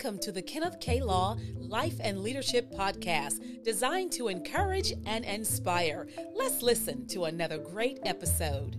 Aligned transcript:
Welcome 0.00 0.20
to 0.20 0.30
the 0.30 0.42
Kenneth 0.42 0.78
K. 0.78 1.00
Law 1.00 1.36
Life 1.56 1.96
and 1.98 2.20
Leadership 2.20 2.72
Podcast, 2.72 3.64
designed 3.64 4.12
to 4.12 4.28
encourage 4.28 4.92
and 5.06 5.24
inspire. 5.24 6.06
Let's 6.36 6.62
listen 6.62 7.08
to 7.08 7.24
another 7.24 7.58
great 7.58 7.98
episode. 8.04 8.76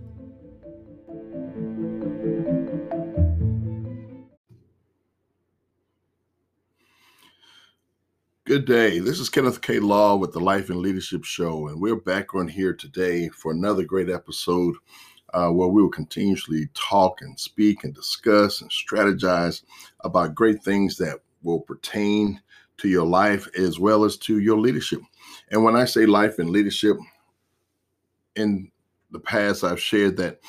Good 8.46 8.64
day. 8.64 8.98
This 8.98 9.20
is 9.20 9.28
Kenneth 9.28 9.60
K. 9.60 9.78
Law 9.78 10.16
with 10.16 10.32
the 10.32 10.40
Life 10.40 10.70
and 10.70 10.78
Leadership 10.78 11.24
Show, 11.24 11.68
and 11.68 11.82
we're 11.82 11.96
back 11.96 12.34
on 12.34 12.48
here 12.48 12.72
today 12.72 13.28
for 13.28 13.52
another 13.52 13.84
great 13.84 14.08
episode 14.08 14.74
uh, 15.34 15.48
where 15.48 15.68
we 15.68 15.82
will 15.82 15.90
continuously 15.90 16.68
talk 16.74 17.20
and 17.22 17.38
speak 17.38 17.84
and 17.84 17.94
discuss 17.94 18.60
and 18.60 18.70
strategize 18.70 19.62
about 20.00 20.34
great 20.34 20.62
things 20.62 20.96
that 20.96 21.18
will 21.42 21.60
pertain 21.60 22.40
to 22.78 22.88
your 22.88 23.06
life 23.06 23.48
as 23.56 23.78
well 23.78 24.04
as 24.04 24.16
to 24.16 24.38
your 24.38 24.58
leadership. 24.58 25.00
And 25.50 25.62
when 25.64 25.76
I 25.76 25.84
say 25.84 26.06
life 26.06 26.38
and 26.38 26.50
leadership, 26.50 26.96
in 28.36 28.70
the 29.10 29.20
past, 29.20 29.64
I've 29.64 29.80
shared 29.80 30.16
that 30.18 30.40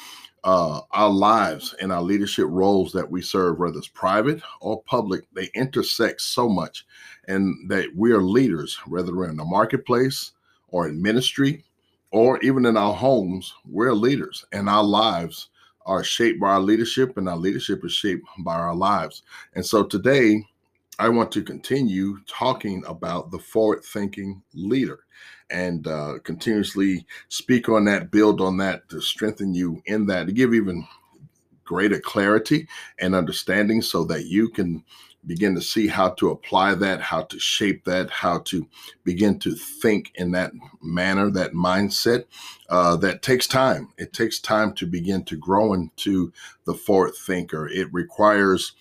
uh, 0.44 0.81
our 0.91 1.09
lives 1.09 1.75
and 1.81 1.91
our 1.91 2.02
leadership 2.02 2.45
roles 2.50 2.91
that 2.94 3.09
we 3.09 3.22
serve, 3.22 3.59
whether 3.59 3.77
it's 3.77 3.88
private 3.88 4.41
or 4.59 4.81
public, 4.84 5.23
they 5.34 5.50
intersect 5.53 6.22
so 6.22 6.50
much, 6.50 6.86
and 7.27 7.70
that 7.70 7.88
we 7.95 8.11
are 8.11 8.22
leaders, 8.22 8.77
whether 8.88 9.16
we're 9.16 9.30
in 9.30 9.38
the 9.38 9.45
marketplace 9.45 10.31
or 10.70 10.88
in 10.88 11.02
ministry 11.02 11.63
or 12.12 12.40
even 12.40 12.66
in 12.66 12.78
our 12.78 12.94
homes, 12.94 13.54
we're 13.66 13.94
leaders 13.94 14.46
and 14.52 14.70
our 14.70 14.84
lives 14.84 15.50
are 15.86 16.04
shaped 16.04 16.40
by 16.40 16.50
our 16.50 16.60
leadership 16.60 17.18
and 17.18 17.28
our 17.28 17.38
leadership 17.38 17.84
is 17.84 17.94
shaped 17.94 18.26
by 18.40 18.56
our 18.56 18.76
lives. 18.76 19.23
And 19.56 19.66
so 19.66 19.84
today, 19.84 20.45
I 21.00 21.09
want 21.09 21.31
to 21.31 21.42
continue 21.42 22.20
talking 22.28 22.84
about 22.86 23.31
the 23.31 23.40
forward 23.40 23.84
thinking 23.84 24.44
leader 24.53 25.00
and 25.50 25.88
uh, 25.88 26.20
continuously 26.23 27.06
speak 27.30 27.70
on 27.70 27.86
that, 27.86 28.12
build 28.12 28.40
on 28.40 28.58
that 28.58 28.88
to 28.90 29.02
strengthen 29.02 29.53
you 29.53 29.81
in 29.86 30.06
that, 30.08 30.28
to 30.28 30.34
give 30.34 30.53
even 30.53 30.86
greater 31.64 32.00
clarity 32.00 32.68
and 33.00 33.16
understanding 33.16 33.81
so 33.81 34.03
that 34.03 34.25
you 34.25 34.50
can 34.50 34.84
begin 35.25 35.55
to 35.55 35.61
see 35.61 35.88
how 35.88 36.09
to 36.09 36.31
apply 36.31 36.75
that, 36.75 37.02
how 37.02 37.22
to 37.23 37.39
shape 37.39 37.86
that, 37.86 38.09
how 38.09 38.39
to 38.39 38.67
begin 39.03 39.39
to 39.39 39.53
think 39.55 40.11
in 40.16 40.31
that 40.31 40.52
manner, 40.81 41.30
that 41.30 41.53
mindset. 41.53 42.25
Uh, 42.69 42.95
that 42.95 43.22
takes 43.22 43.47
time. 43.47 43.89
It 43.97 44.13
takes 44.13 44.39
time 44.39 44.73
to 44.73 44.86
begin 44.86 45.23
to 45.25 45.36
grow 45.36 45.73
into 45.73 46.31
the 46.66 46.73
forward 46.73 47.13
thinker. 47.16 47.67
It 47.67 47.94
requires 47.94 48.73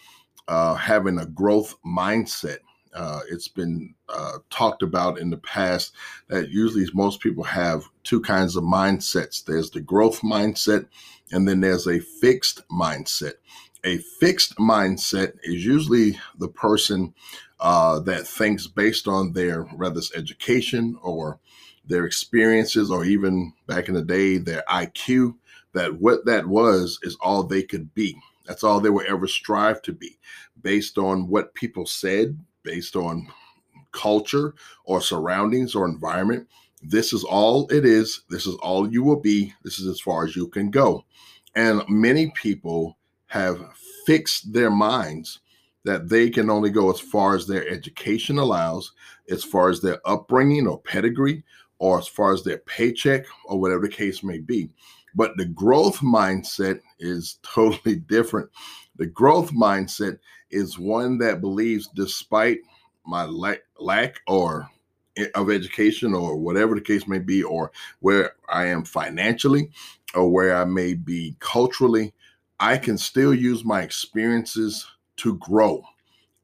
uh, 0.48 0.74
having 0.74 1.18
a 1.18 1.26
growth 1.26 1.76
mindset. 1.84 2.58
Uh, 2.94 3.20
it's 3.30 3.48
been 3.48 3.94
uh, 4.08 4.38
talked 4.50 4.82
about 4.82 5.18
in 5.18 5.30
the 5.30 5.36
past 5.38 5.92
that 6.28 6.50
usually 6.50 6.86
most 6.92 7.20
people 7.20 7.44
have 7.44 7.84
two 8.02 8.20
kinds 8.20 8.56
of 8.56 8.64
mindsets 8.64 9.44
there's 9.44 9.70
the 9.70 9.80
growth 9.80 10.22
mindset, 10.22 10.86
and 11.30 11.46
then 11.46 11.60
there's 11.60 11.86
a 11.86 12.00
fixed 12.00 12.66
mindset 12.68 13.34
a 13.84 13.98
fixed 13.98 14.56
mindset 14.56 15.34
is 15.42 15.64
usually 15.64 16.18
the 16.38 16.48
person 16.48 17.14
uh, 17.60 18.00
that 18.00 18.26
thinks 18.26 18.66
based 18.66 19.06
on 19.06 19.32
their 19.32 19.66
it's 19.80 20.14
education 20.14 20.98
or 21.02 21.38
their 21.84 22.04
experiences 22.04 22.90
or 22.90 23.04
even 23.04 23.52
back 23.66 23.88
in 23.88 23.94
the 23.94 24.02
day 24.02 24.38
their 24.38 24.62
IQ 24.70 25.34
that 25.72 26.00
what 26.00 26.24
that 26.26 26.46
was 26.46 26.98
is 27.02 27.16
all 27.20 27.42
they 27.42 27.62
could 27.62 27.94
be. 27.94 28.16
That's 28.46 28.64
all 28.64 28.80
they 28.80 28.90
will 28.90 29.04
ever 29.06 29.26
strive 29.26 29.82
to 29.82 29.92
be 29.92 30.18
based 30.60 30.98
on 30.98 31.28
what 31.28 31.54
people 31.54 31.86
said 31.86 32.38
based 32.62 32.96
on 32.96 33.28
culture 33.92 34.54
or 34.84 35.00
surroundings 35.00 35.74
or 35.74 35.86
environment. 35.86 36.48
This 36.82 37.12
is 37.12 37.24
all 37.24 37.68
it 37.70 37.84
is. 37.84 38.22
This 38.30 38.46
is 38.46 38.54
all 38.56 38.90
you 38.90 39.02
will 39.02 39.20
be. 39.20 39.54
This 39.62 39.78
is 39.78 39.86
as 39.86 40.00
far 40.00 40.24
as 40.24 40.34
you 40.34 40.48
can 40.48 40.70
go. 40.70 41.04
And 41.54 41.82
many 41.88 42.30
people 42.30 42.96
have 43.30 43.64
fixed 44.06 44.52
their 44.52 44.70
minds 44.70 45.38
that 45.84 46.08
they 46.08 46.28
can 46.28 46.50
only 46.50 46.68
go 46.68 46.90
as 46.90 46.98
far 46.98 47.36
as 47.36 47.46
their 47.46 47.66
education 47.68 48.38
allows, 48.38 48.92
as 49.30 49.44
far 49.44 49.70
as 49.70 49.80
their 49.80 50.00
upbringing 50.04 50.66
or 50.66 50.80
pedigree, 50.80 51.44
or 51.78 52.00
as 52.00 52.08
far 52.08 52.32
as 52.32 52.42
their 52.42 52.58
paycheck, 52.58 53.24
or 53.44 53.60
whatever 53.60 53.82
the 53.82 53.88
case 53.88 54.24
may 54.24 54.38
be. 54.38 54.68
But 55.14 55.36
the 55.36 55.44
growth 55.44 55.98
mindset 56.00 56.80
is 56.98 57.38
totally 57.44 57.96
different. 57.96 58.50
The 58.96 59.06
growth 59.06 59.52
mindset 59.52 60.18
is 60.50 60.76
one 60.76 61.16
that 61.18 61.40
believes, 61.40 61.88
despite 61.94 62.58
my 63.06 63.26
lack, 63.26 63.60
lack 63.78 64.20
or 64.26 64.68
of 65.36 65.50
education 65.50 66.14
or 66.14 66.36
whatever 66.36 66.74
the 66.74 66.80
case 66.80 67.06
may 67.06 67.20
be, 67.20 67.44
or 67.44 67.70
where 68.00 68.32
I 68.48 68.66
am 68.66 68.84
financially, 68.84 69.70
or 70.14 70.28
where 70.28 70.56
I 70.56 70.64
may 70.64 70.94
be 70.94 71.36
culturally, 71.38 72.12
I 72.62 72.76
can 72.76 72.98
still 72.98 73.32
use 73.32 73.64
my 73.64 73.80
experiences 73.80 74.86
to 75.16 75.38
grow. 75.38 75.82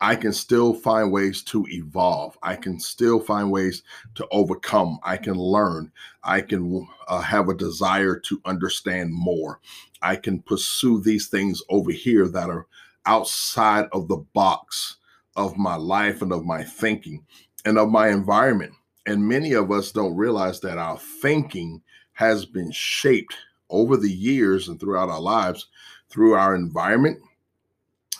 I 0.00 0.16
can 0.16 0.32
still 0.32 0.72
find 0.72 1.12
ways 1.12 1.42
to 1.44 1.66
evolve. 1.68 2.38
I 2.42 2.56
can 2.56 2.80
still 2.80 3.20
find 3.20 3.50
ways 3.50 3.82
to 4.14 4.26
overcome. 4.30 4.98
I 5.02 5.18
can 5.18 5.34
learn. 5.34 5.92
I 6.22 6.40
can 6.40 6.88
uh, 7.06 7.20
have 7.20 7.50
a 7.50 7.54
desire 7.54 8.18
to 8.20 8.40
understand 8.46 9.12
more. 9.12 9.60
I 10.00 10.16
can 10.16 10.40
pursue 10.40 11.02
these 11.02 11.28
things 11.28 11.62
over 11.68 11.90
here 11.90 12.28
that 12.28 12.48
are 12.48 12.66
outside 13.04 13.86
of 13.92 14.08
the 14.08 14.18
box 14.34 14.96
of 15.36 15.58
my 15.58 15.76
life 15.76 16.22
and 16.22 16.32
of 16.32 16.46
my 16.46 16.64
thinking 16.64 17.26
and 17.66 17.78
of 17.78 17.90
my 17.90 18.08
environment. 18.08 18.72
And 19.04 19.28
many 19.28 19.52
of 19.52 19.70
us 19.70 19.92
don't 19.92 20.16
realize 20.16 20.60
that 20.60 20.78
our 20.78 20.98
thinking 20.98 21.82
has 22.14 22.46
been 22.46 22.70
shaped 22.72 23.36
over 23.68 23.96
the 23.96 24.10
years 24.10 24.68
and 24.68 24.80
throughout 24.80 25.08
our 25.08 25.20
lives 25.20 25.66
through 26.08 26.34
our 26.34 26.54
environment, 26.54 27.18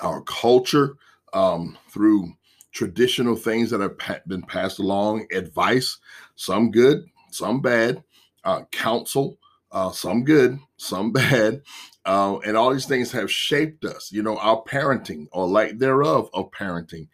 our 0.01 0.23
culture, 0.23 0.97
um, 1.33 1.77
through 1.91 2.33
traditional 2.73 3.37
things 3.37 3.71
that 3.71 3.81
have 3.81 3.99
pa- 3.99 4.21
been 4.27 4.43
passed 4.43 4.79
along, 4.79 5.27
advice, 5.33 5.99
some 6.35 6.71
good, 6.71 7.07
some 7.31 7.61
bad, 7.61 8.03
uh, 8.45 8.63
counsel, 8.71 9.39
uh, 9.73 9.91
some 9.91 10.25
good, 10.25 10.59
some 10.77 11.13
bad. 11.13 11.63
Uh, 12.05 12.39
and 12.47 12.57
all 12.57 12.73
these 12.73 12.87
things 12.87 13.11
have 13.11 13.31
shaped 13.31 13.85
us, 13.85 14.13
you 14.13 14.23
know, 14.23 14.37
our 14.39 14.63
parenting 14.65 15.27
or 15.33 15.47
lack 15.47 15.77
thereof 15.79 16.31
of 16.35 16.51
parenting, 16.53 17.09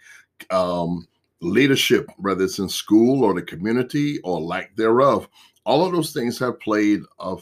um, 0.51 1.07
leadership, 1.41 2.07
whether 2.19 2.45
it's 2.45 2.59
in 2.59 2.69
school 2.69 3.25
or 3.25 3.33
the 3.35 3.43
community 3.43 4.19
or 4.23 4.41
lack 4.41 4.75
thereof. 4.77 5.29
All 5.65 5.87
of 5.87 5.93
those 5.93 6.13
things 6.13 6.39
have 6.41 6.61
played 6.61 7.01
a 7.19 7.37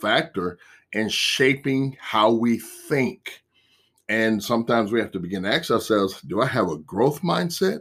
factor 0.00 0.58
and 0.94 1.10
shaping 1.12 1.96
how 2.00 2.30
we 2.30 2.58
think. 2.58 3.42
And 4.08 4.42
sometimes 4.42 4.90
we 4.90 5.00
have 5.00 5.12
to 5.12 5.20
begin 5.20 5.44
to 5.44 5.54
ask 5.54 5.70
ourselves 5.70 6.20
do 6.22 6.42
I 6.42 6.46
have 6.46 6.68
a 6.68 6.78
growth 6.78 7.22
mindset 7.22 7.80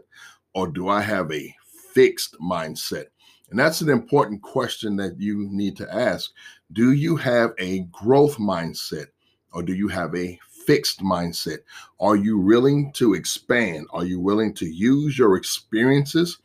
or 0.53 0.67
do 0.67 0.87
I 0.87 1.01
have 1.01 1.31
a 1.31 1.53
fixed 1.93 2.35
mindset? 2.39 3.05
And 3.49 3.57
that's 3.57 3.81
an 3.81 3.89
important 3.89 4.43
question 4.43 4.95
that 4.97 5.19
you 5.19 5.47
need 5.49 5.75
to 5.77 5.93
ask. 5.93 6.31
Do 6.73 6.91
you 6.93 7.15
have 7.15 7.51
a 7.57 7.79
growth 7.91 8.37
mindset 8.37 9.07
or 9.53 9.63
do 9.63 9.73
you 9.73 9.87
have 9.87 10.13
a 10.15 10.39
fixed 10.65 11.01
mindset? 11.01 11.59
Are 11.99 12.15
you 12.15 12.37
willing 12.37 12.91
to 12.93 13.15
expand? 13.15 13.87
Are 13.91 14.05
you 14.05 14.19
willing 14.19 14.53
to 14.55 14.67
use 14.67 15.17
your 15.17 15.35
experiences 15.35 16.37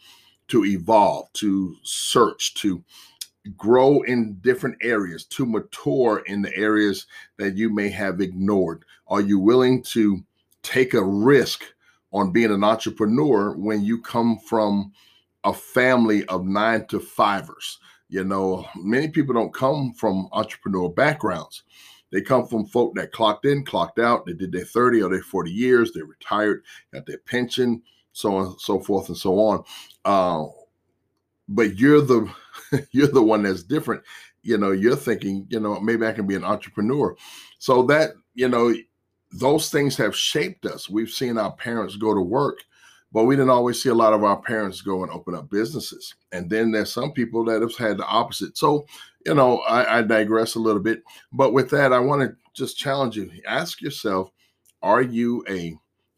to 0.48 0.64
evolve, 0.64 1.31
to 1.34 1.76
search, 1.82 2.54
to 2.54 2.82
grow 3.56 4.03
in 4.03 4.34
different 4.41 4.77
areas, 4.82 5.25
to 5.25 5.47
mature 5.47 6.22
in 6.27 6.43
the 6.43 6.55
areas 6.56 7.06
that 7.37 7.56
you 7.56 7.70
may 7.70 7.88
have 7.88 8.20
ignored? 8.20 8.85
Are 9.08 9.20
you 9.20 9.38
willing 9.38 9.82
to 9.85 10.25
take 10.62 10.94
a 10.94 11.05
risk 11.05 11.64
on 12.12 12.32
being 12.32 12.50
an 12.50 12.64
entrepreneur 12.64 13.55
when 13.56 13.82
you 13.82 14.00
come 14.00 14.38
from 14.38 14.93
a 15.44 15.52
family 15.52 16.25
of 16.26 16.46
nine 16.46 16.87
to 16.87 17.00
fivers? 17.00 17.79
You 18.08 18.25
know, 18.25 18.67
many 18.76 19.08
people 19.08 19.35
don't 19.35 19.52
come 19.52 19.93
from 19.93 20.29
entrepreneur 20.32 20.88
backgrounds. 20.88 21.64
They 22.12 22.20
come 22.20 22.46
from 22.46 22.67
folk 22.67 22.94
that 22.94 23.12
clocked 23.12 23.44
in, 23.44 23.64
clocked 23.64 23.99
out, 23.99 24.25
they 24.25 24.35
did 24.35 24.52
their 24.52 24.64
30 24.64 25.02
or 25.02 25.11
their 25.11 25.23
40 25.23 25.50
years, 25.50 25.93
they 25.93 26.02
retired, 26.02 26.62
got 26.93 27.06
their 27.06 27.19
pension, 27.19 27.82
so 28.12 28.37
on, 28.37 28.58
so 28.58 28.79
forth 28.79 29.08
and 29.08 29.19
so 29.19 29.38
on. 29.41 29.64
Uh, 30.05 30.46
but 31.49 31.76
you're 31.76 32.00
the 32.00 32.32
you're 32.93 33.09
the 33.09 33.23
one 33.23 33.43
that's 33.43 33.62
different. 33.62 34.03
You 34.43 34.59
know 34.59 34.73
you're 34.73 34.97
thinking 34.97 35.47
you 35.49 35.61
know 35.61 35.81
maybe 35.81 36.06
i 36.06 36.12
can 36.12 36.27
be 36.27 36.37
an 36.37 36.45
entrepreneur. 36.45 37.17
So 37.59 37.83
that 37.85 38.11
you 38.35 38.49
know 38.49 38.75
those 39.33 39.71
things 39.71 39.97
have 39.97 40.15
shaped 40.17 40.67
us. 40.67 40.89
We've 40.89 41.11
seen 41.11 41.39
our 41.39 41.53
parents 41.53 41.97
go 41.97 42.15
to 42.15 42.21
work 42.21 42.59
but 43.12 43.25
we 43.25 43.37
didn't 43.37 43.51
always 43.51 43.81
see 43.81 43.91
a 43.91 43.95
lot 43.95 44.12
of 44.12 44.25
our 44.25 44.43
parents 44.43 44.81
go 44.81 45.05
and 45.05 45.12
open 45.12 45.37
up 45.37 45.49
businesses. 45.49 46.17
And 46.33 46.51
then 46.51 46.73
there's 46.73 46.93
some 46.93 47.12
people 47.12 47.45
that 47.45 47.62
have 47.62 47.77
had 47.77 47.97
the 47.97 48.06
opposite. 48.06 48.59
So 48.59 48.87
you 49.25 49.35
know 49.35 49.59
i, 49.61 49.99
I 49.99 50.03
digress 50.03 50.56
a 50.56 50.61
little 50.61 50.83
bit. 50.83 51.03
But 51.33 51.53
with 51.53 51.71
that 51.71 51.93
i 51.93 51.99
want 51.99 52.23
to 52.23 52.37
just 52.55 52.77
challenge 52.77 53.17
you. 53.17 53.31
Ask 53.47 53.81
yourself 53.81 54.31
are 54.83 55.03
you 55.03 55.45
a 55.49 55.77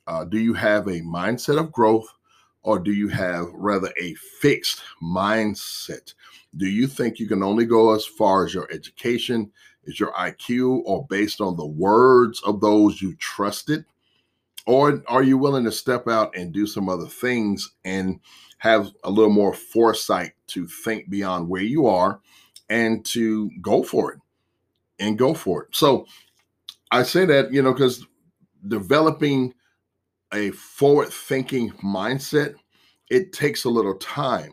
Uh, 0.09 0.25
do 0.25 0.39
you 0.39 0.55
have 0.55 0.87
a 0.87 1.01
mindset 1.03 1.59
of 1.59 1.73
growth 1.73 2.07
or 2.63 2.79
do 2.79 2.93
you 2.93 3.09
have 3.09 3.47
rather 3.53 3.93
a 4.01 4.15
fixed 4.41 4.83
mindset? 5.03 6.15
Do 6.57 6.67
you 6.67 6.87
think 6.87 7.19
you 7.19 7.27
can 7.29 7.43
only 7.43 7.65
go 7.65 7.95
as 7.95 8.07
far 8.07 8.45
as 8.45 8.55
your 8.55 8.71
education, 8.73 9.51
is 9.85 10.01
your 10.01 10.13
IQ, 10.13 10.83
or 10.85 11.07
based 11.09 11.41
on 11.41 11.57
the 11.57 11.67
words 11.67 12.41
of 12.45 12.61
those 12.61 13.03
you 13.03 13.15
trusted? 13.17 13.85
Or 14.67 15.03
are 15.07 15.23
you 15.23 15.39
willing 15.39 15.65
to 15.65 15.73
step 15.73 16.09
out 16.09 16.37
and 16.37 16.53
do 16.53 16.67
some 16.67 16.89
other 16.89 17.07
things 17.07 17.71
and 17.85 18.21
have 18.59 18.91
a 19.05 19.11
little 19.11 19.33
more 19.33 19.53
foresight 19.53 20.33
to 20.49 20.67
think 20.67 21.09
beyond 21.09 21.49
where 21.49 21.63
you 21.63 21.87
are 21.87 22.21
and 22.69 23.05
to 23.07 23.51
go 23.61 23.83
for 23.83 24.13
it 24.13 24.21
and 24.99 25.19
go 25.19 25.35
for 25.35 25.65
it? 25.65 25.69
So 25.77 26.07
I 26.91 27.05
say 27.05 27.27
that, 27.27 27.53
you 27.53 27.63
know, 27.63 27.73
because 27.73 28.05
developing 28.67 29.55
a 30.33 30.51
forward 30.51 31.09
thinking 31.11 31.71
mindset, 31.73 32.55
it 33.09 33.33
takes 33.33 33.65
a 33.65 33.71
little 33.71 33.95
time. 33.95 34.53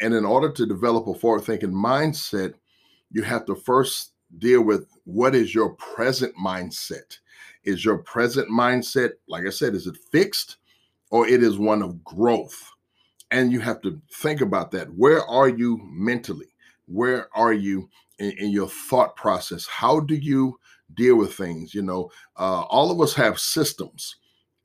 And 0.00 0.14
in 0.14 0.24
order 0.24 0.50
to 0.50 0.66
develop 0.66 1.06
a 1.06 1.14
forward 1.14 1.44
thinking 1.44 1.72
mindset, 1.72 2.54
you 3.10 3.22
have 3.22 3.44
to 3.46 3.54
first 3.54 4.12
deal 4.38 4.62
with 4.62 4.86
what 5.04 5.34
is 5.34 5.54
your 5.54 5.70
present 5.70 6.34
mindset 6.36 7.18
is 7.64 7.84
your 7.84 7.98
present 7.98 8.48
mindset, 8.48 9.12
like 9.28 9.46
I 9.46 9.50
said, 9.50 9.74
is 9.74 9.86
it 9.86 9.96
fixed 10.12 10.56
or 11.10 11.26
it 11.26 11.42
is 11.42 11.58
one 11.58 11.82
of 11.82 12.02
growth? 12.04 12.70
And 13.30 13.50
you 13.50 13.60
have 13.60 13.80
to 13.82 14.00
think 14.12 14.40
about 14.40 14.70
that. 14.72 14.88
Where 14.94 15.24
are 15.26 15.48
you 15.48 15.80
mentally? 15.82 16.48
Where 16.86 17.28
are 17.34 17.52
you 17.52 17.88
in, 18.18 18.32
in 18.32 18.50
your 18.50 18.68
thought 18.68 19.16
process? 19.16 19.66
How 19.66 20.00
do 20.00 20.14
you 20.14 20.58
deal 20.94 21.16
with 21.16 21.34
things? 21.34 21.74
You 21.74 21.82
know, 21.82 22.10
uh, 22.36 22.62
all 22.62 22.90
of 22.90 23.00
us 23.00 23.14
have 23.14 23.40
systems, 23.40 24.16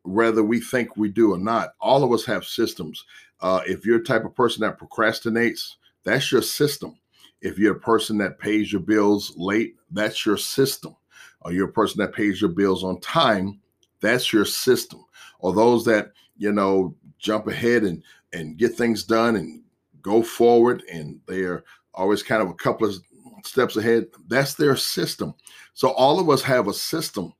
whether 0.03 0.43
we 0.43 0.59
think 0.59 0.97
we 0.97 1.09
do 1.09 1.33
or 1.33 1.39
not. 1.39 1.69
All 1.79 2.03
of 2.03 2.11
us 2.11 2.25
have 2.25 2.45
systems. 2.45 3.05
Uh, 3.41 3.61
if 3.65 3.85
you're 3.85 3.99
a 3.99 4.03
type 4.03 4.25
of 4.25 4.35
person 4.35 4.61
that 4.61 4.79
procrastinates, 4.79 5.75
that's 6.03 6.31
your 6.31 6.41
system. 6.41 6.97
If 7.41 7.57
you're 7.57 7.77
a 7.77 7.79
person 7.79 8.17
that 8.17 8.39
pays 8.39 8.71
your 8.71 8.81
bills 8.81 9.33
late, 9.37 9.75
that's 9.91 10.25
your 10.25 10.37
system 10.37 10.95
or 11.41 11.53
you're 11.53 11.69
a 11.69 11.73
person 11.73 11.99
that 11.99 12.13
pays 12.13 12.41
your 12.41 12.49
bills 12.49 12.83
on 12.83 12.99
time, 13.01 13.59
that's 14.01 14.33
your 14.33 14.45
system. 14.45 15.05
Or 15.39 15.53
those 15.53 15.85
that, 15.85 16.11
you 16.37 16.51
know, 16.51 16.95
jump 17.17 17.47
ahead 17.47 17.83
and 17.83 18.03
and 18.33 18.57
get 18.57 18.75
things 18.75 19.03
done 19.03 19.35
and 19.35 19.63
go 20.01 20.21
forward 20.21 20.83
and 20.91 21.19
they're 21.27 21.63
always 21.93 22.21
kind 22.21 22.41
of 22.41 22.49
a 22.49 22.53
couple 22.53 22.87
of 22.87 22.95
steps 23.43 23.75
ahead, 23.75 24.05
that's 24.27 24.53
their 24.53 24.75
system. 24.75 25.33
So 25.73 25.89
all 25.91 26.19
of 26.19 26.29
us 26.29 26.41
have 26.43 26.67
a 26.67 26.73
system 26.73 27.33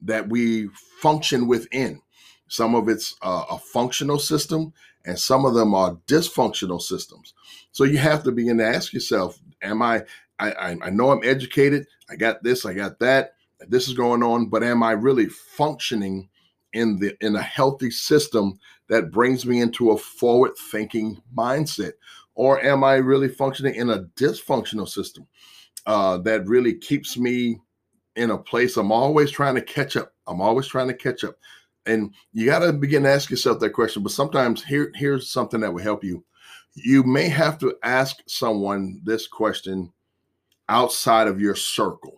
that 0.00 0.28
we 0.28 0.68
function 1.00 1.46
within. 1.46 2.00
Some 2.48 2.74
of 2.74 2.88
it's 2.88 3.14
uh, 3.22 3.44
a 3.50 3.58
functional 3.58 4.18
system, 4.18 4.72
and 5.04 5.18
some 5.18 5.44
of 5.44 5.54
them 5.54 5.74
are 5.74 5.96
dysfunctional 6.06 6.80
systems. 6.80 7.34
So 7.72 7.84
you 7.84 7.98
have 7.98 8.22
to 8.24 8.32
begin 8.32 8.58
to 8.58 8.66
ask 8.66 8.92
yourself: 8.92 9.38
Am 9.62 9.82
I? 9.82 10.04
I, 10.38 10.76
I 10.82 10.90
know 10.90 11.10
I'm 11.10 11.22
educated. 11.22 11.86
I 12.10 12.16
got 12.16 12.42
this. 12.42 12.66
I 12.66 12.74
got 12.74 12.98
that 12.98 13.34
this 13.68 13.88
is 13.88 13.94
going 13.94 14.22
on, 14.22 14.46
but 14.46 14.62
am 14.62 14.82
I 14.82 14.92
really 14.92 15.26
functioning 15.26 16.28
in 16.72 16.98
the 16.98 17.16
in 17.24 17.36
a 17.36 17.42
healthy 17.42 17.90
system 17.90 18.58
that 18.88 19.10
brings 19.10 19.44
me 19.46 19.60
into 19.60 19.90
a 19.90 19.98
forward 19.98 20.52
thinking 20.70 21.20
mindset? 21.36 21.92
Or 22.34 22.62
am 22.64 22.82
I 22.82 22.94
really 22.94 23.28
functioning 23.28 23.74
in 23.74 23.90
a 23.90 24.04
dysfunctional 24.16 24.88
system 24.88 25.26
uh, 25.86 26.18
that 26.18 26.46
really 26.46 26.74
keeps 26.74 27.18
me 27.18 27.60
in 28.16 28.30
a 28.30 28.38
place 28.38 28.76
I'm 28.76 28.92
always 28.92 29.30
trying 29.30 29.54
to 29.56 29.62
catch 29.62 29.96
up? 29.96 30.14
I'm 30.26 30.40
always 30.40 30.66
trying 30.66 30.88
to 30.88 30.94
catch 30.94 31.24
up. 31.24 31.36
And 31.86 32.14
you 32.32 32.46
got 32.46 32.60
to 32.60 32.72
begin 32.72 33.02
to 33.04 33.10
ask 33.10 33.30
yourself 33.30 33.58
that 33.60 33.70
question. 33.70 34.02
But 34.02 34.12
sometimes 34.12 34.62
here, 34.62 34.92
here's 34.94 35.30
something 35.30 35.60
that 35.60 35.72
will 35.72 35.82
help 35.82 36.04
you. 36.04 36.24
You 36.74 37.02
may 37.02 37.28
have 37.28 37.58
to 37.58 37.76
ask 37.82 38.18
someone 38.26 39.00
this 39.04 39.26
question 39.26 39.92
outside 40.68 41.26
of 41.26 41.40
your 41.40 41.54
circle 41.54 42.16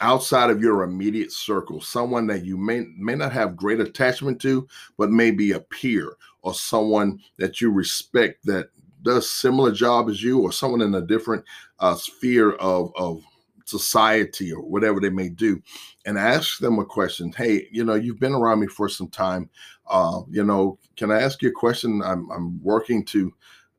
outside 0.00 0.50
of 0.50 0.60
your 0.60 0.82
immediate 0.82 1.32
circle, 1.32 1.80
someone 1.80 2.26
that 2.26 2.44
you 2.44 2.56
may 2.56 2.86
may 2.96 3.14
not 3.14 3.32
have 3.32 3.56
great 3.56 3.80
attachment 3.80 4.40
to, 4.42 4.66
but 4.98 5.10
maybe 5.10 5.52
a 5.52 5.60
peer 5.60 6.16
or 6.42 6.54
someone 6.54 7.20
that 7.38 7.60
you 7.60 7.70
respect 7.70 8.44
that 8.44 8.68
does 9.02 9.30
similar 9.30 9.70
job 9.70 10.08
as 10.08 10.22
you, 10.22 10.40
or 10.40 10.50
someone 10.50 10.80
in 10.80 10.94
a 10.94 11.00
different 11.00 11.44
uh, 11.78 11.94
sphere 11.94 12.52
of 12.54 12.92
of 12.96 13.22
society 13.64 14.52
or 14.52 14.62
whatever 14.62 15.00
they 15.00 15.10
may 15.10 15.28
do, 15.28 15.60
and 16.06 16.18
ask 16.18 16.58
them 16.58 16.78
a 16.78 16.84
question. 16.84 17.32
Hey, 17.36 17.68
you 17.70 17.84
know, 17.84 17.94
you've 17.94 18.20
been 18.20 18.34
around 18.34 18.60
me 18.60 18.66
for 18.66 18.88
some 18.88 19.08
time. 19.08 19.48
Uh, 19.88 20.22
you 20.30 20.44
know, 20.44 20.78
can 20.96 21.10
I 21.10 21.20
ask 21.20 21.42
you 21.42 21.48
a 21.48 21.52
question? 21.52 22.02
I'm 22.02 22.30
I'm 22.30 22.62
working 22.62 23.04
to 23.06 23.32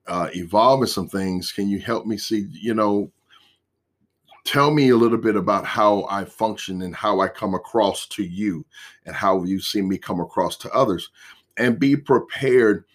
uh, 0.08 0.30
evolve 0.34 0.82
in 0.82 0.88
some 0.88 1.08
things. 1.08 1.52
Can 1.52 1.68
you 1.68 1.80
help 1.80 2.06
me 2.06 2.18
see? 2.18 2.48
You 2.52 2.74
know, 2.74 3.12
tell 4.44 4.72
me 4.72 4.90
a 4.90 4.96
little 4.96 5.18
bit 5.18 5.36
about 5.36 5.66
how 5.66 6.06
I 6.10 6.26
function 6.26 6.84
and 6.84 6.96
how 6.96 7.20
I 7.20 7.28
come 7.28 7.54
across 7.54 8.08
to 8.10 8.24
you 8.24 8.66
and 9.06 9.16
how 9.16 9.44
you 9.44 9.60
see 9.60 9.82
me 9.82 9.98
come 9.98 10.20
across 10.20 10.58
to 10.58 10.72
others. 10.72 11.10
And 11.58 11.80
be 11.80 11.96
prepared 11.96 12.86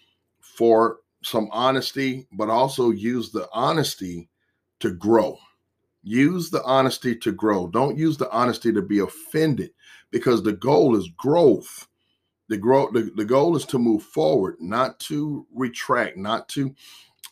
for 0.41 0.99
some 1.23 1.49
honesty, 1.51 2.27
but 2.33 2.51
also 2.51 2.91
use 2.91 3.31
the 3.31 3.49
honesty 3.53 4.29
to 4.81 4.91
grow. 4.93 5.39
Use 6.02 6.50
the 6.50 6.62
honesty 6.64 7.14
to 7.17 7.32
grow. 7.32 7.67
Don't 7.67 7.99
use 7.99 8.17
the 8.17 8.31
honesty 8.31 8.73
to 8.73 8.82
be 8.82 9.00
offended 9.00 9.70
because 10.11 10.43
the 10.43 10.52
goal 10.52 10.97
is 10.97 11.08
growth. 11.17 11.87
The, 12.49 12.56
grow, 12.56 12.91
the, 12.91 13.12
the 13.17 13.25
goal 13.25 13.55
is 13.56 13.64
to 13.67 13.79
move 13.79 14.02
forward, 14.02 14.56
not 14.61 14.99
to 15.00 15.47
retract, 15.55 16.17
not 16.17 16.49
to 16.50 16.75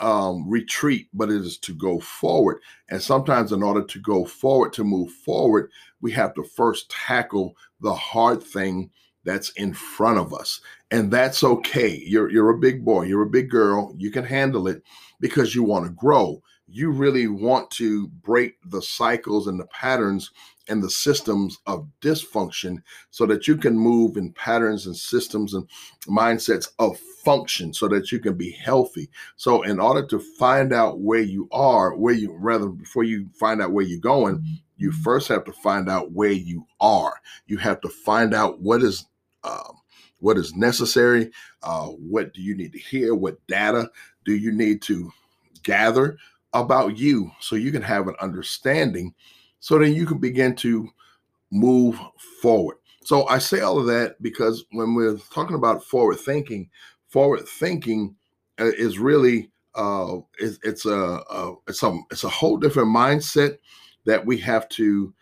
um, 0.01 0.49
retreat, 0.49 1.09
but 1.13 1.31
it 1.31 1.41
is 1.41 1.59
to 1.59 1.75
go 1.75 1.99
forward. 1.99 2.61
And 2.91 3.03
sometimes, 3.03 3.53
in 3.53 3.63
order 3.63 3.83
to 3.83 3.99
go 4.01 4.25
forward, 4.25 4.73
to 4.75 4.85
move 4.85 5.11
forward, 5.11 5.71
we 6.01 6.13
have 6.13 6.35
to 6.35 6.45
first 6.45 6.91
tackle 6.91 7.57
the 7.81 7.95
hard 7.95 8.43
thing 8.43 8.91
that's 9.25 9.51
in 9.51 9.75
front 9.75 10.19
of 10.19 10.33
us. 10.33 10.61
And 10.91 11.11
that's 11.11 11.43
okay. 11.43 12.03
You're, 12.07 12.31
you're 12.31 12.51
a 12.51 12.59
big 12.59 12.85
boy, 12.85 13.03
you're 13.03 13.23
a 13.23 13.31
big 13.31 13.51
girl, 13.51 13.95
you 13.99 14.11
can 14.11 14.25
handle 14.25 14.69
it 14.69 14.83
because 15.21 15.55
you 15.55 15.63
want 15.63 15.85
to 15.85 15.91
grow. 15.93 16.41
You 16.71 16.91
really 16.91 17.29
want 17.29 17.71
to 17.73 18.09
break 18.09 18.57
the 18.67 18.83
cycles 18.83 19.47
and 19.47 19.59
the 19.59 19.67
patterns 19.67 20.31
and 20.69 20.83
the 20.83 20.91
systems 20.91 21.59
of 21.67 21.89
dysfunction 22.01 22.83
so 23.11 23.27
that 23.27 23.49
you 23.49 23.57
can 23.57 23.77
move 23.77 24.17
in 24.17 24.33
patterns 24.33 24.87
and 24.87 24.97
systems 24.97 25.55
and 25.55 25.67
mindsets 26.07 26.69
of 26.79 26.99
function 27.25 27.73
so 27.73 27.89
that 27.89 28.13
you 28.13 28.19
can 28.19 28.35
be 28.35 28.51
healthy. 28.51 29.09
So, 29.37 29.63
in 29.63 29.81
order 29.81 30.07
to 30.07 30.19
find 30.19 30.73
out 30.73 31.01
where 31.01 31.23
you 31.23 31.49
are, 31.53 31.97
where 31.97 32.15
you 32.15 32.33
rather 32.39 32.69
before 32.69 33.05
you 33.05 33.29
find 33.35 33.63
out 33.63 33.73
where 33.73 33.85
you're 33.85 34.01
going, 34.01 34.45
you 34.77 34.93
first 34.93 35.29
have 35.29 35.45
to 35.45 35.53
find 35.53 35.89
out 35.89 36.13
where 36.13 36.33
you 36.33 36.67
are. 36.81 37.15
You 37.47 37.57
have 37.59 37.81
to 37.81 37.89
find 37.89 38.35
out 38.35 38.61
what 38.61 38.83
is. 38.83 39.07
Um, 39.45 39.79
what 40.21 40.37
is 40.37 40.55
necessary? 40.57 41.31
Uh, 41.63 41.87
what 41.87 42.35
do 42.35 42.43
you 42.43 42.57
need 42.57 42.73
to 42.73 42.79
hear? 42.79 43.15
What 43.15 43.39
data 43.47 43.89
do 44.25 44.35
you 44.35 44.51
need 44.51 44.83
to 44.83 45.13
gather 45.63 46.19
about 46.53 46.97
you 46.97 47.31
so 47.41 47.57
you 47.57 47.71
can 47.71 47.83
have 47.83 48.09
an 48.09 48.15
understanding 48.21 49.15
so 49.61 49.79
then 49.79 49.95
you 49.95 50.07
can 50.07 50.19
begin 50.19 50.55
to 50.57 50.89
move 51.51 51.99
forward. 52.41 52.77
So 53.05 53.27
I 53.29 53.39
say 53.39 53.61
all 53.61 53.79
of 53.79 53.87
that 53.87 54.21
because 54.23 54.65
when 54.73 54.95
we're 54.95 55.17
talking 55.33 55.57
about 55.57 55.85
forward 55.85 56.21
thinking, 56.21 56.69
forward 57.09 57.49
thinking 57.49 58.15
uh, 58.61 58.67
is 58.67 58.99
really 58.99 59.51
uh, 59.75 60.19
it's, 60.39 60.59
it's 60.63 60.85
a, 60.85 61.23
a 61.31 61.55
it's 61.69 61.83
a 61.83 61.99
it's 62.11 62.25
a 62.25 62.29
whole 62.29 62.57
different 62.57 62.89
mindset 62.89 63.59
that 64.05 64.25
we 64.25 64.37
have 64.39 64.69
to 64.71 65.15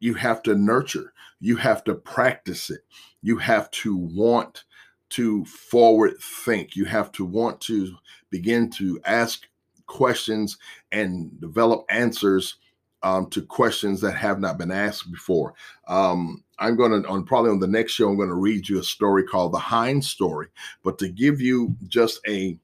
you 0.00 0.14
have 0.14 0.42
to 0.44 0.54
nurture. 0.54 1.12
You 1.40 1.56
have 1.56 1.82
to 1.84 1.94
practice 1.94 2.70
it. 2.70 2.80
You 3.22 3.38
have 3.38 3.70
to 3.72 3.96
want 3.96 4.64
to 5.10 5.44
forward 5.44 6.14
think. 6.20 6.76
You 6.76 6.84
have 6.84 7.10
to 7.12 7.24
want 7.24 7.60
to 7.62 7.94
begin 8.30 8.70
to 8.70 9.00
ask 9.04 9.46
questions 9.92 10.56
and 10.90 11.38
develop 11.40 11.84
answers 11.90 12.56
um, 13.02 13.28
to 13.30 13.42
questions 13.42 14.00
that 14.00 14.12
have 14.12 14.40
not 14.40 14.58
been 14.58 14.70
asked 14.70 15.10
before. 15.12 15.54
Um, 15.86 16.42
I'm 16.58 16.76
going 16.76 17.02
to, 17.02 17.08
on 17.08 17.24
probably 17.24 17.50
on 17.50 17.58
the 17.58 17.66
next 17.66 17.92
show, 17.92 18.08
I'm 18.08 18.16
going 18.16 18.28
to 18.28 18.34
read 18.34 18.68
you 18.68 18.78
a 18.78 18.84
story 18.84 19.24
called 19.24 19.52
the 19.52 19.58
Hind 19.58 20.04
story. 20.04 20.48
But 20.82 20.98
to 20.98 21.08
give 21.08 21.40
you 21.40 21.76
just 21.88 22.20
a 22.26 22.58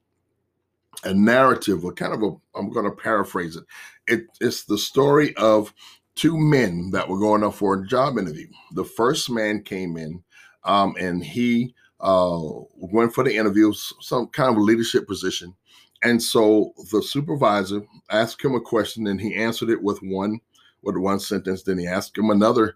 a 1.05 1.13
narrative, 1.13 1.85
a 1.85 1.91
kind 1.93 2.13
of 2.13 2.23
a, 2.23 2.35
I'm 2.57 2.71
going 2.71 2.85
to 2.85 2.91
paraphrase 2.91 3.55
it. 3.55 3.63
it. 4.07 4.25
It's 4.41 4.63
the 4.65 4.77
story 4.77 5.33
of 5.37 5.73
two 6.15 6.37
men 6.37 6.89
that 6.91 7.07
were 7.07 7.19
going 7.19 7.43
up 7.43 7.53
for 7.53 7.75
a 7.75 7.87
job 7.87 8.17
interview. 8.17 8.47
The 8.73 8.83
first 8.83 9.29
man 9.29 9.63
came 9.63 9.95
in, 9.95 10.21
um, 10.65 10.95
and 10.99 11.23
he 11.23 11.73
uh, 12.01 12.39
went 12.75 13.13
for 13.13 13.23
the 13.23 13.35
interview, 13.35 13.71
some 14.01 14.27
kind 14.27 14.55
of 14.55 14.61
leadership 14.61 15.07
position. 15.07 15.55
And 16.03 16.21
so 16.21 16.73
the 16.91 17.01
supervisor 17.01 17.81
asked 18.09 18.43
him 18.43 18.55
a 18.55 18.61
question 18.61 19.07
and 19.07 19.19
he 19.19 19.35
answered 19.35 19.69
it 19.69 19.81
with 19.81 19.99
one 20.01 20.39
with 20.81 20.95
one 20.95 21.19
sentence. 21.19 21.63
Then 21.63 21.77
he 21.77 21.87
asked 21.87 22.17
him 22.17 22.29
another 22.29 22.75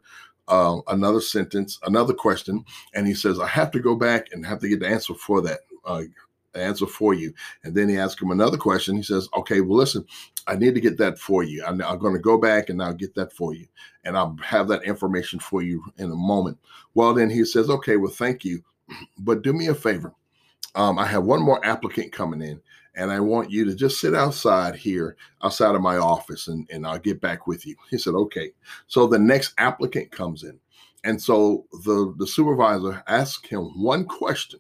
uh, 0.50 0.82
another 0.88 1.22
sentence, 1.22 1.80
another 1.84 2.14
question, 2.14 2.66
and 2.94 3.08
he 3.08 3.14
says, 3.14 3.40
"I 3.40 3.48
have 3.48 3.72
to 3.72 3.80
go 3.80 3.96
back 3.96 4.28
and 4.34 4.46
have 4.46 4.60
to 4.60 4.68
get 4.68 4.82
the 4.82 4.88
answer 4.88 5.14
for 5.14 5.42
that." 5.42 5.60
Uh, 5.86 6.04
answer 6.56 6.86
for 6.86 7.14
you. 7.14 7.34
And 7.64 7.76
then 7.76 7.90
he 7.90 7.98
asked 7.98 8.22
him 8.22 8.32
another 8.32 8.58
question. 8.58 8.96
He 8.96 9.04
says, 9.04 9.28
Okay, 9.38 9.62
well, 9.62 9.78
listen, 9.78 10.06
I 10.48 10.56
need 10.56 10.76
to 10.76 10.82
get 10.82 10.98
that 10.98 11.18
for 11.18 11.44
you. 11.44 11.64
I'm, 11.66 11.82
I'm, 11.82 12.00
going 12.00 12.14
to 12.14 12.20
go 12.20 12.38
back 12.38 12.70
and 12.70 12.82
I'll 12.82 12.94
get 12.94 13.16
that 13.16 13.34
for 13.34 13.54
you. 13.54 13.66
And 14.04 14.18
I'll 14.18 14.38
have 14.44 14.68
that 14.68 14.84
information 14.84 15.40
for 15.40 15.62
you 15.62 15.84
in 15.98 16.12
a 16.12 16.16
moment. 16.16 16.58
Well, 16.94 17.14
then 17.14 17.30
he 17.30 17.46
says, 17.46 17.70
Okay, 17.70 17.98
well, 17.98 18.12
thank 18.12 18.44
you. 18.46 18.64
But 19.20 19.42
do 19.42 19.54
me 19.54 19.68
a 19.68 19.76
favor. 19.76 20.14
Um, 20.76 20.98
I 20.98 21.06
have 21.06 21.24
one 21.24 21.42
more 21.42 21.64
applicant 21.66 22.12
coming 22.12 22.42
in, 22.42 22.60
and 22.96 23.12
I 23.12 23.20
want 23.20 23.52
you 23.52 23.66
to 23.66 23.76
just 23.76 24.00
sit 24.00 24.14
outside 24.14 24.76
here, 24.76 25.16
outside 25.44 25.76
of 25.76 25.82
my 25.82 25.98
office, 25.98 26.48
and, 26.48 26.68
and 26.72 26.86
I'll 26.86 27.00
get 27.00 27.22
back 27.22 27.48
with 27.48 27.66
you. 27.66 27.76
He 27.90 27.98
said, 27.98 28.14
Okay. 28.14 28.52
So 28.88 29.08
the 29.08 29.20
next 29.20 29.54
applicant 29.58 30.12
comes 30.12 30.44
in. 30.44 30.60
And 31.04 31.22
so 31.22 31.66
the, 31.84 32.14
the 32.18 32.28
supervisor 32.28 33.04
asked 33.08 33.48
him 33.48 33.82
one 33.82 34.06
question, 34.06 34.60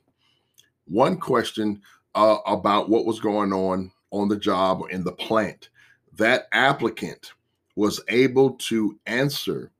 one 0.85 1.17
question 1.17 1.81
uh, 2.15 2.37
about 2.45 2.89
what 2.89 3.05
was 3.05 3.19
going 3.19 3.53
on 3.53 3.91
on 4.11 4.27
the 4.27 4.37
job 4.37 4.81
or 4.81 4.89
in 4.89 5.03
the 5.03 5.13
plant. 5.13 5.69
That 6.17 6.47
applicant 6.51 7.33
was 7.75 8.01
able 8.09 8.51
to 8.51 8.99
answer 9.05 9.71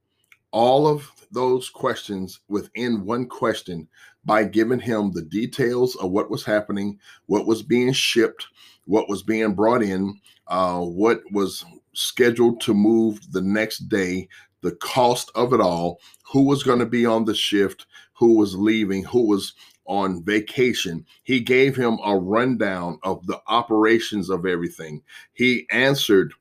all 0.52 0.88
of 0.88 1.12
those 1.32 1.70
questions 1.70 2.40
within 2.48 3.06
one 3.06 3.28
question 3.28 3.88
by 4.26 4.44
giving 4.44 4.80
him 4.80 5.12
the 5.12 5.22
details 5.22 5.96
of 5.98 6.12
what 6.12 6.30
was 6.30 6.46
happening, 6.46 7.00
what 7.26 7.46
was 7.46 7.62
being 7.62 7.94
shipped, 7.94 8.48
what 8.86 9.10
was 9.10 9.24
being 9.24 9.54
brought 9.54 9.84
in, 9.84 10.20
uh, 10.48 10.80
what 10.80 11.22
was 11.32 11.66
scheduled 11.94 12.60
to 12.62 12.74
move 12.74 13.20
the 13.32 13.42
next 13.42 13.90
day, 13.90 14.28
the 14.62 14.74
cost 14.76 15.32
of 15.36 15.54
it 15.54 15.62
all, 15.62 16.00
who 16.26 16.44
was 16.44 16.64
going 16.64 16.80
to 16.80 16.86
be 16.86 17.06
on 17.06 17.26
the 17.26 17.36
shift, 17.36 17.86
who 18.14 18.36
was 18.38 18.56
leaving, 18.56 19.04
who 19.04 19.28
was 19.28 19.54
on 19.86 20.24
vacation. 20.24 21.06
He 21.24 21.40
gave 21.40 21.76
him 21.76 22.00
a 22.04 22.18
rundown 22.18 23.00
of 23.04 23.26
the 23.28 23.42
operations 23.48 24.30
of 24.30 24.46
everything. 24.46 25.02
He 25.34 25.68
answered 25.72 26.34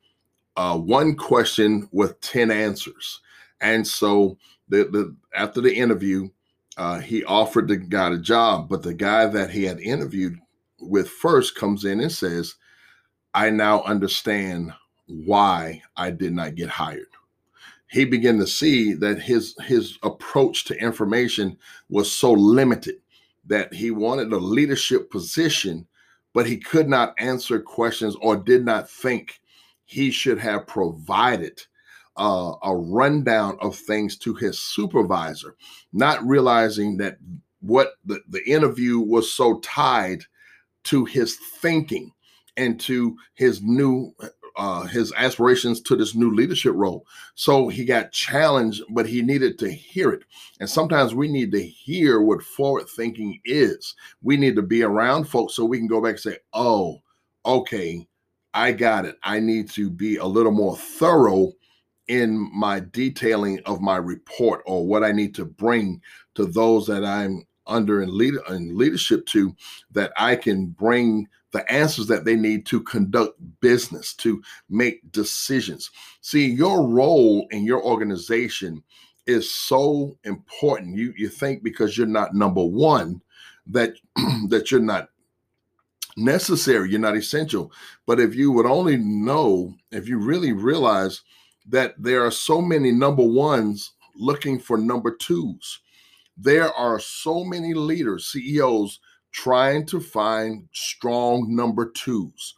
uh, 0.57 0.79
one 0.79 1.17
question 1.17 1.89
with 1.93 2.21
10 2.21 2.51
answers. 2.51 3.21
And 3.61 3.87
so 3.87 4.39
the, 4.69 4.85
the 4.85 5.17
after 5.35 5.61
the 5.61 5.75
interview, 5.75 6.29
uh, 6.77 7.01
he 7.01 7.25
offered 7.25 7.69
the 7.69 7.77
guy 7.77 8.13
a 8.13 8.19
job, 8.19 8.69
but 8.69 8.83
the 8.83 8.95
guy 8.95 9.27
that 9.27 9.51
he 9.51 9.65
had 9.65 9.81
interviewed 9.81 10.39
with 10.81 11.09
first 11.09 11.55
comes 11.55 11.85
in 11.85 12.01
and 12.01 12.13
says, 12.13 12.57
I 13.35 13.51
now 13.51 13.83
understand 13.83 14.73
why 15.07 15.83
I 15.97 16.11
did 16.11 16.33
not 16.33 16.55
get 16.55 16.69
hired. 16.69 17.07
He 17.89 18.05
began 18.05 18.39
to 18.39 18.47
see 18.47 18.95
that 18.95 19.21
his 19.21 19.55
his 19.67 19.99
approach 20.03 20.65
to 20.65 20.81
information 20.81 21.59
was 21.91 22.11
so 22.11 22.33
limited 22.33 22.97
that 23.47 23.73
he 23.75 23.91
wanted 23.91 24.33
a 24.33 24.39
leadership 24.39 25.11
position, 25.11 25.87
but 26.33 26.47
he 26.47 26.57
could 26.57 26.89
not 26.89 27.15
answer 27.19 27.61
questions 27.61 28.17
or 28.23 28.37
did 28.37 28.65
not 28.65 28.89
think 28.89 29.41
he 29.85 30.11
should 30.11 30.39
have 30.39 30.67
provided 30.67 31.63
uh, 32.17 32.55
a 32.63 32.77
rundown 32.77 33.57
of 33.61 33.77
things 33.77 34.17
to 34.19 34.35
his 34.35 34.59
supervisor, 34.59 35.57
not 35.93 36.25
realizing 36.27 36.97
that 36.99 37.19
what 37.61 37.95
the, 38.05 38.21
the 38.29 38.43
interview 38.45 38.99
was 38.99 39.33
so 39.33 39.59
tied 39.61 40.23
to 40.85 41.05
his 41.05 41.37
thinking 41.61 42.13
and 42.57 42.79
to 42.81 43.17
his 43.35 43.63
new 43.63 44.13
uh, 44.57 44.83
his 44.83 45.13
aspirations 45.17 45.81
to 45.81 45.97
this 45.97 46.15
new 46.15 46.35
leadership 46.35 46.75
role. 46.75 47.07
So 47.35 47.69
he 47.69 47.87
got 47.87 48.13
challenged, 48.13 48.83
but 48.91 49.07
he 49.07 49.23
needed 49.23 49.59
to 49.61 49.73
hear 49.73 50.11
it. 50.11 50.25
And 50.61 50.69
sometimes 50.69 51.15
we 51.15 51.29
need 51.29 51.53
to 51.53 51.63
hear 51.63 52.21
what 52.21 52.43
forward 52.43 52.87
thinking 52.89 53.41
is. 53.47 53.95
We 54.23 54.37
need 54.37 54.57
to 54.57 54.63
be 54.63 54.83
around 54.83 55.25
folks 55.25 55.55
so 55.55 55.65
we 55.65 55.79
can 55.79 55.87
go 55.87 56.03
back 56.03 56.13
and 56.13 56.21
say, 56.21 56.39
oh, 56.53 57.01
okay, 57.47 58.07
I 58.53 58.73
got 58.73 59.07
it. 59.07 59.17
I 59.23 59.41
need 59.41 59.71
to 59.71 59.89
be 59.89 60.17
a 60.17 60.27
little 60.27 60.53
more 60.53 60.77
thorough 60.77 61.53
in 62.13 62.51
my 62.53 62.79
detailing 62.79 63.59
of 63.65 63.81
my 63.81 63.97
report 63.97 64.63
or 64.67 64.87
what 64.87 65.03
I 65.03 65.13
need 65.13 65.35
to 65.37 65.47
bring 65.47 66.03
to 66.35 66.45
those 66.45 66.87
that 66.89 67.07
I'm 67.07 67.43
under 67.67 68.03
in, 68.03 68.15
lead, 68.15 68.35
in 68.51 68.77
leadership 68.77 69.25
to 69.29 69.57
that 69.93 70.13
I 70.19 70.37
can 70.37 70.67
bring 70.67 71.27
the 71.53 71.71
answers 71.73 72.09
that 72.09 72.27
they 72.27 72.37
need 72.37 72.67
to 72.67 72.83
conduct 72.83 73.41
business, 73.63 74.13
to 74.17 74.43
make 74.69 75.11
decisions. 75.11 75.91
See, 76.21 76.47
your 76.47 76.87
role 76.87 77.47
in 77.51 77.65
your 77.65 77.83
organization 77.83 78.83
is 79.27 79.51
so 79.51 80.19
important. 80.25 80.99
You 80.99 81.15
you 81.17 81.31
think 81.31 81.63
because 81.63 81.97
you're 81.97 82.07
not 82.07 82.35
number 82.35 82.63
one 82.63 83.23
that 83.69 83.95
that 84.49 84.71
you're 84.71 84.81
not 84.81 85.09
necessary, 86.19 86.91
you're 86.91 87.01
not 87.01 87.17
essential. 87.17 87.73
But 88.07 88.21
if 88.21 88.35
you 88.35 88.53
would 88.53 88.67
only 88.67 88.99
know, 88.99 89.75
if 89.93 90.09
you 90.09 90.19
really 90.19 90.53
realize 90.53 91.23
that 91.69 91.95
there 91.99 92.25
are 92.25 92.31
so 92.31 92.61
many 92.61 92.93
number 92.93 93.25
ones 93.25 93.93
looking 94.15 94.59
for 94.59 94.77
number 94.77 95.15
twos, 95.15 95.81
there 96.37 96.73
are 96.73 96.99
so 96.99 97.45
many 97.45 97.75
leaders, 97.75 98.27
CEOs 98.33 99.01
trying 99.33 99.87
to 99.87 100.01
find 100.01 100.69
strong 100.73 101.55
number 101.55 101.91
twos. 101.91 102.55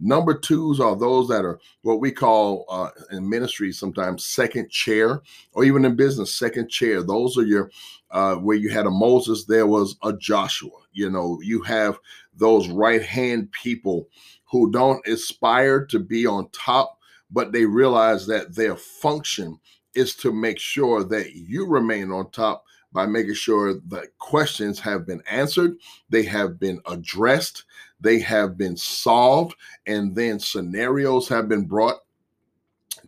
Number 0.00 0.38
twos 0.38 0.78
are 0.78 0.94
those 0.94 1.28
that 1.28 1.44
are 1.44 1.58
what 1.82 2.00
we 2.00 2.12
call 2.12 2.64
uh, 2.68 2.90
in 3.10 3.28
ministry 3.28 3.72
sometimes 3.72 4.24
second 4.24 4.70
chair, 4.70 5.22
or 5.52 5.64
even 5.64 5.84
in 5.84 5.96
business, 5.96 6.34
second 6.34 6.70
chair. 6.70 7.02
Those 7.02 7.36
are 7.36 7.44
your 7.44 7.70
uh, 8.10 8.36
where 8.36 8.56
you 8.56 8.70
had 8.70 8.86
a 8.86 8.90
Moses, 8.90 9.44
there 9.44 9.66
was 9.66 9.96
a 10.04 10.12
Joshua. 10.12 10.70
You 10.92 11.10
know, 11.10 11.38
you 11.42 11.62
have 11.62 11.98
those 12.36 12.68
right 12.68 13.02
hand 13.02 13.50
people 13.52 14.08
who 14.44 14.70
don't 14.70 15.06
aspire 15.06 15.84
to 15.86 15.98
be 15.98 16.26
on 16.26 16.48
top, 16.50 16.97
but 17.30 17.52
they 17.52 17.64
realize 17.64 18.26
that 18.26 18.54
their 18.54 18.76
function 18.76 19.58
is 19.94 20.14
to 20.16 20.32
make 20.32 20.58
sure 20.58 21.04
that 21.04 21.34
you 21.34 21.66
remain 21.66 22.10
on 22.10 22.30
top 22.30 22.64
by 22.92 23.06
making 23.06 23.34
sure 23.34 23.74
that 23.88 24.16
questions 24.18 24.80
have 24.80 25.06
been 25.06 25.22
answered, 25.30 25.76
they 26.08 26.22
have 26.22 26.58
been 26.58 26.80
addressed, 26.86 27.64
they 28.00 28.18
have 28.18 28.56
been 28.56 28.76
solved, 28.76 29.54
and 29.86 30.14
then 30.14 30.38
scenarios 30.38 31.28
have 31.28 31.48
been 31.48 31.66
brought 31.66 31.98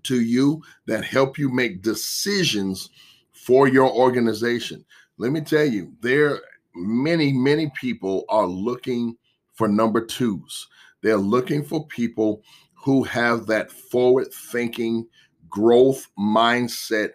to 0.02 0.20
you 0.20 0.62
that 0.86 1.04
help 1.04 1.38
you 1.38 1.48
make 1.48 1.82
decisions 1.82 2.90
for 3.32 3.68
your 3.68 3.90
organization. 3.90 4.84
Let 5.16 5.32
me 5.32 5.40
tell 5.40 5.64
you, 5.64 5.92
there 6.00 6.40
many, 6.74 7.32
many 7.32 7.70
people 7.80 8.24
are 8.28 8.46
looking 8.46 9.16
for 9.54 9.68
number 9.68 10.04
twos. 10.04 10.68
They're 11.02 11.16
looking 11.16 11.64
for 11.64 11.86
people 11.86 12.42
who 12.82 13.04
have 13.04 13.46
that 13.46 13.70
forward 13.70 14.32
thinking, 14.32 15.06
growth 15.48 16.08
mindset, 16.18 17.10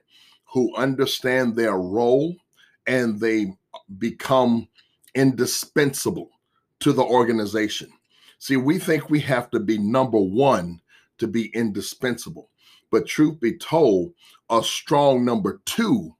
who 0.46 0.74
understand 0.76 1.56
their 1.56 1.78
role 1.78 2.36
and 2.88 3.20
they 3.20 3.54
become 3.98 4.68
indispensable 5.16 6.30
to 6.80 6.94
the 6.94 7.04
organization. 7.04 7.90
See, 8.40 8.58
we 8.58 8.78
think 8.78 9.10
we 9.10 9.20
have 9.22 9.50
to 9.52 9.60
be 9.60 9.78
number 9.78 10.20
one 10.20 10.82
to 11.18 11.28
be 11.28 11.48
indispensable. 11.56 12.50
But 12.92 13.08
truth 13.08 13.40
be 13.40 13.58
told, 13.58 14.14
a 14.50 14.64
strong 14.64 15.26
number 15.26 15.62
two 15.66 16.16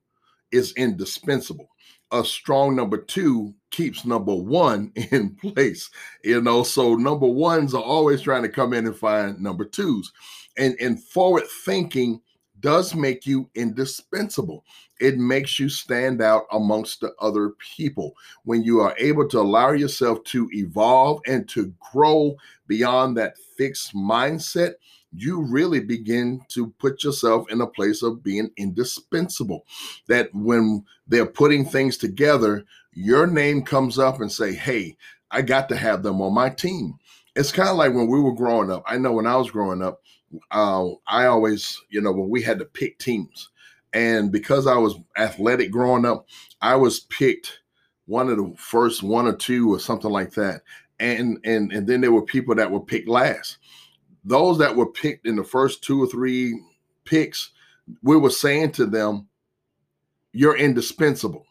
is 0.50 0.72
indispensable. 0.72 1.68
A 2.10 2.24
strong 2.24 2.74
number 2.74 2.98
two 2.98 3.54
keeps 3.76 4.06
number 4.06 4.34
one 4.34 4.90
in 5.12 5.36
place. 5.36 5.90
You 6.24 6.40
know, 6.40 6.62
so 6.62 6.94
number 6.94 7.26
ones 7.26 7.74
are 7.74 7.82
always 7.82 8.22
trying 8.22 8.42
to 8.42 8.48
come 8.48 8.72
in 8.72 8.86
and 8.86 8.96
find 8.96 9.38
number 9.38 9.66
twos. 9.66 10.12
And, 10.56 10.74
and 10.80 11.02
forward 11.02 11.44
thinking 11.64 12.22
does 12.60 12.94
make 12.94 13.26
you 13.26 13.50
indispensable. 13.54 14.64
It 14.98 15.18
makes 15.18 15.58
you 15.58 15.68
stand 15.68 16.22
out 16.22 16.44
amongst 16.52 17.02
the 17.02 17.12
other 17.20 17.50
people 17.76 18.14
when 18.44 18.62
you 18.62 18.80
are 18.80 18.96
able 18.98 19.28
to 19.28 19.40
allow 19.40 19.72
yourself 19.72 20.24
to 20.24 20.48
evolve 20.52 21.20
and 21.26 21.46
to 21.50 21.74
grow 21.92 22.34
beyond 22.66 23.18
that 23.18 23.36
fixed 23.58 23.94
mindset. 23.94 24.72
You 25.12 25.42
really 25.42 25.80
begin 25.80 26.40
to 26.48 26.68
put 26.78 27.04
yourself 27.04 27.50
in 27.50 27.60
a 27.60 27.66
place 27.66 28.02
of 28.02 28.22
being 28.22 28.50
indispensable. 28.56 29.66
That 30.08 30.34
when 30.34 30.82
they're 31.06 31.26
putting 31.26 31.66
things 31.66 31.98
together, 31.98 32.64
your 32.96 33.26
name 33.26 33.62
comes 33.62 33.98
up 33.98 34.20
and 34.20 34.32
say, 34.32 34.54
Hey, 34.54 34.96
I 35.30 35.42
got 35.42 35.68
to 35.68 35.76
have 35.76 36.02
them 36.02 36.20
on 36.22 36.34
my 36.34 36.48
team. 36.48 36.94
It's 37.36 37.52
kind 37.52 37.68
of 37.68 37.76
like 37.76 37.92
when 37.92 38.08
we 38.08 38.20
were 38.20 38.34
growing 38.34 38.70
up. 38.70 38.82
I 38.86 38.96
know 38.96 39.12
when 39.12 39.26
I 39.26 39.36
was 39.36 39.50
growing 39.50 39.82
up, 39.82 40.00
uh, 40.50 40.88
I 41.06 41.26
always, 41.26 41.78
you 41.90 42.00
know, 42.00 42.10
when 42.10 42.30
we 42.30 42.40
had 42.40 42.58
to 42.58 42.64
pick 42.64 42.98
teams, 42.98 43.50
and 43.92 44.32
because 44.32 44.66
I 44.66 44.76
was 44.76 44.96
athletic 45.16 45.70
growing 45.70 46.06
up, 46.06 46.26
I 46.62 46.76
was 46.76 47.00
picked 47.00 47.60
one 48.06 48.30
of 48.30 48.38
the 48.38 48.54
first 48.56 49.02
one 49.02 49.26
or 49.26 49.36
two 49.36 49.72
or 49.72 49.78
something 49.78 50.10
like 50.10 50.32
that. 50.32 50.62
And 50.98 51.38
and 51.44 51.70
and 51.72 51.86
then 51.86 52.00
there 52.00 52.12
were 52.12 52.22
people 52.24 52.54
that 52.54 52.70
were 52.70 52.80
picked 52.80 53.08
last. 53.08 53.58
Those 54.24 54.58
that 54.58 54.74
were 54.74 54.90
picked 54.90 55.26
in 55.26 55.36
the 55.36 55.44
first 55.44 55.84
two 55.84 56.02
or 56.02 56.06
three 56.06 56.58
picks, 57.04 57.52
we 58.02 58.16
were 58.16 58.30
saying 58.30 58.72
to 58.72 58.86
them, 58.86 59.28
you're 60.32 60.56
indispensable. 60.56 61.45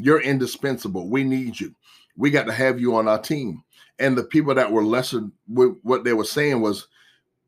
You're 0.00 0.22
indispensable. 0.22 1.08
We 1.08 1.24
need 1.24 1.60
you. 1.60 1.74
We 2.16 2.30
got 2.30 2.46
to 2.46 2.52
have 2.52 2.80
you 2.80 2.96
on 2.96 3.08
our 3.08 3.20
team. 3.20 3.62
And 3.98 4.16
the 4.16 4.24
people 4.24 4.54
that 4.54 4.72
were 4.72 4.84
lesser, 4.84 5.28
with 5.46 5.76
what 5.82 6.04
they 6.04 6.14
were 6.14 6.24
saying 6.24 6.60
was, 6.60 6.88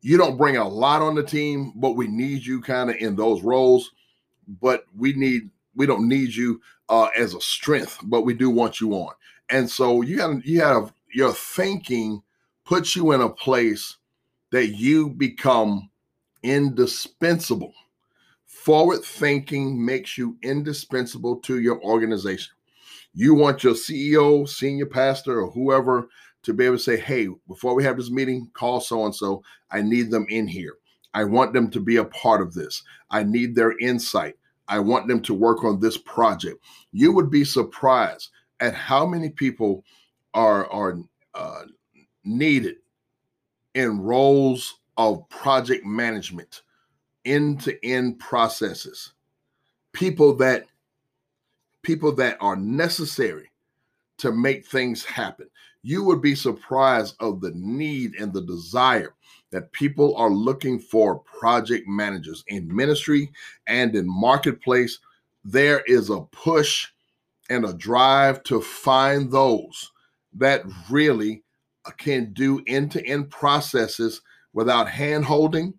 you 0.01 0.17
don't 0.17 0.37
bring 0.37 0.57
a 0.57 0.67
lot 0.67 1.01
on 1.01 1.15
the 1.15 1.23
team, 1.23 1.73
but 1.75 1.91
we 1.91 2.07
need 2.07 2.45
you 2.45 2.61
kind 2.61 2.89
of 2.89 2.97
in 2.97 3.15
those 3.15 3.41
roles. 3.41 3.91
But 4.61 4.85
we 4.95 5.13
need, 5.13 5.49
we 5.75 5.85
don't 5.85 6.07
need 6.07 6.35
you 6.35 6.61
uh, 6.89 7.09
as 7.17 7.33
a 7.33 7.41
strength, 7.41 7.99
but 8.03 8.21
we 8.21 8.33
do 8.33 8.49
want 8.49 8.79
you 8.81 8.93
on. 8.93 9.13
And 9.49 9.69
so 9.69 10.01
you 10.01 10.17
got, 10.17 10.45
you 10.45 10.61
have 10.61 10.93
your 11.13 11.33
thinking 11.33 12.21
puts 12.65 12.95
you 12.95 13.13
in 13.13 13.21
a 13.21 13.29
place 13.29 13.97
that 14.51 14.67
you 14.67 15.09
become 15.09 15.89
indispensable. 16.43 17.73
Forward 18.63 19.03
thinking 19.03 19.85
makes 19.85 20.17
you 20.17 20.37
indispensable 20.41 21.35
to 21.41 21.59
your 21.59 21.83
organization. 21.83 22.53
You 23.13 23.35
want 23.35 23.61
your 23.61 23.73
CEO, 23.73 24.47
senior 24.47 24.85
pastor, 24.85 25.41
or 25.41 25.51
whoever 25.51 26.07
to 26.43 26.53
be 26.53 26.67
able 26.67 26.77
to 26.77 26.81
say, 26.81 26.95
hey, 26.95 27.27
before 27.49 27.75
we 27.75 27.83
have 27.83 27.97
this 27.97 28.09
meeting, 28.09 28.49
call 28.53 28.79
so 28.79 29.03
and 29.03 29.13
so. 29.13 29.43
I 29.69 29.81
need 29.81 30.09
them 30.11 30.25
in 30.29 30.47
here. 30.47 30.75
I 31.13 31.25
want 31.25 31.51
them 31.51 31.69
to 31.71 31.81
be 31.81 31.97
a 31.97 32.05
part 32.05 32.41
of 32.41 32.53
this. 32.53 32.81
I 33.09 33.23
need 33.23 33.53
their 33.53 33.77
insight. 33.79 34.35
I 34.69 34.79
want 34.79 35.09
them 35.09 35.21
to 35.23 35.33
work 35.33 35.65
on 35.65 35.81
this 35.81 35.97
project. 35.97 36.63
You 36.93 37.11
would 37.11 37.29
be 37.29 37.43
surprised 37.43 38.29
at 38.61 38.73
how 38.73 39.05
many 39.05 39.29
people 39.29 39.83
are, 40.33 40.71
are 40.71 40.99
uh, 41.35 41.63
needed 42.23 42.75
in 43.73 43.99
roles 43.99 44.79
of 44.95 45.27
project 45.27 45.85
management, 45.85 46.61
end 47.25 47.61
to 47.61 47.85
end 47.85 48.19
processes. 48.19 49.13
People 49.93 50.35
that 50.35 50.65
people 51.83 52.13
that 52.15 52.37
are 52.39 52.55
necessary 52.55 53.49
to 54.17 54.31
make 54.31 54.65
things 54.65 55.03
happen. 55.03 55.49
You 55.81 56.03
would 56.05 56.21
be 56.21 56.35
surprised 56.35 57.15
of 57.19 57.41
the 57.41 57.51
need 57.55 58.15
and 58.15 58.31
the 58.31 58.41
desire 58.41 59.13
that 59.51 59.71
people 59.73 60.15
are 60.15 60.29
looking 60.29 60.79
for 60.79 61.19
project 61.19 61.87
managers 61.87 62.43
in 62.47 62.73
ministry 62.73 63.31
and 63.67 63.93
in 63.95 64.07
marketplace. 64.07 64.99
There 65.43 65.83
is 65.85 66.09
a 66.09 66.21
push 66.21 66.87
and 67.49 67.65
a 67.65 67.73
drive 67.73 68.43
to 68.43 68.61
find 68.61 69.29
those 69.29 69.91
that 70.35 70.63
really 70.89 71.43
can 71.97 72.31
do 72.31 72.63
end-to-end 72.65 73.29
processes 73.29 74.21
without 74.53 74.89
hand 74.89 75.25
holding, 75.25 75.73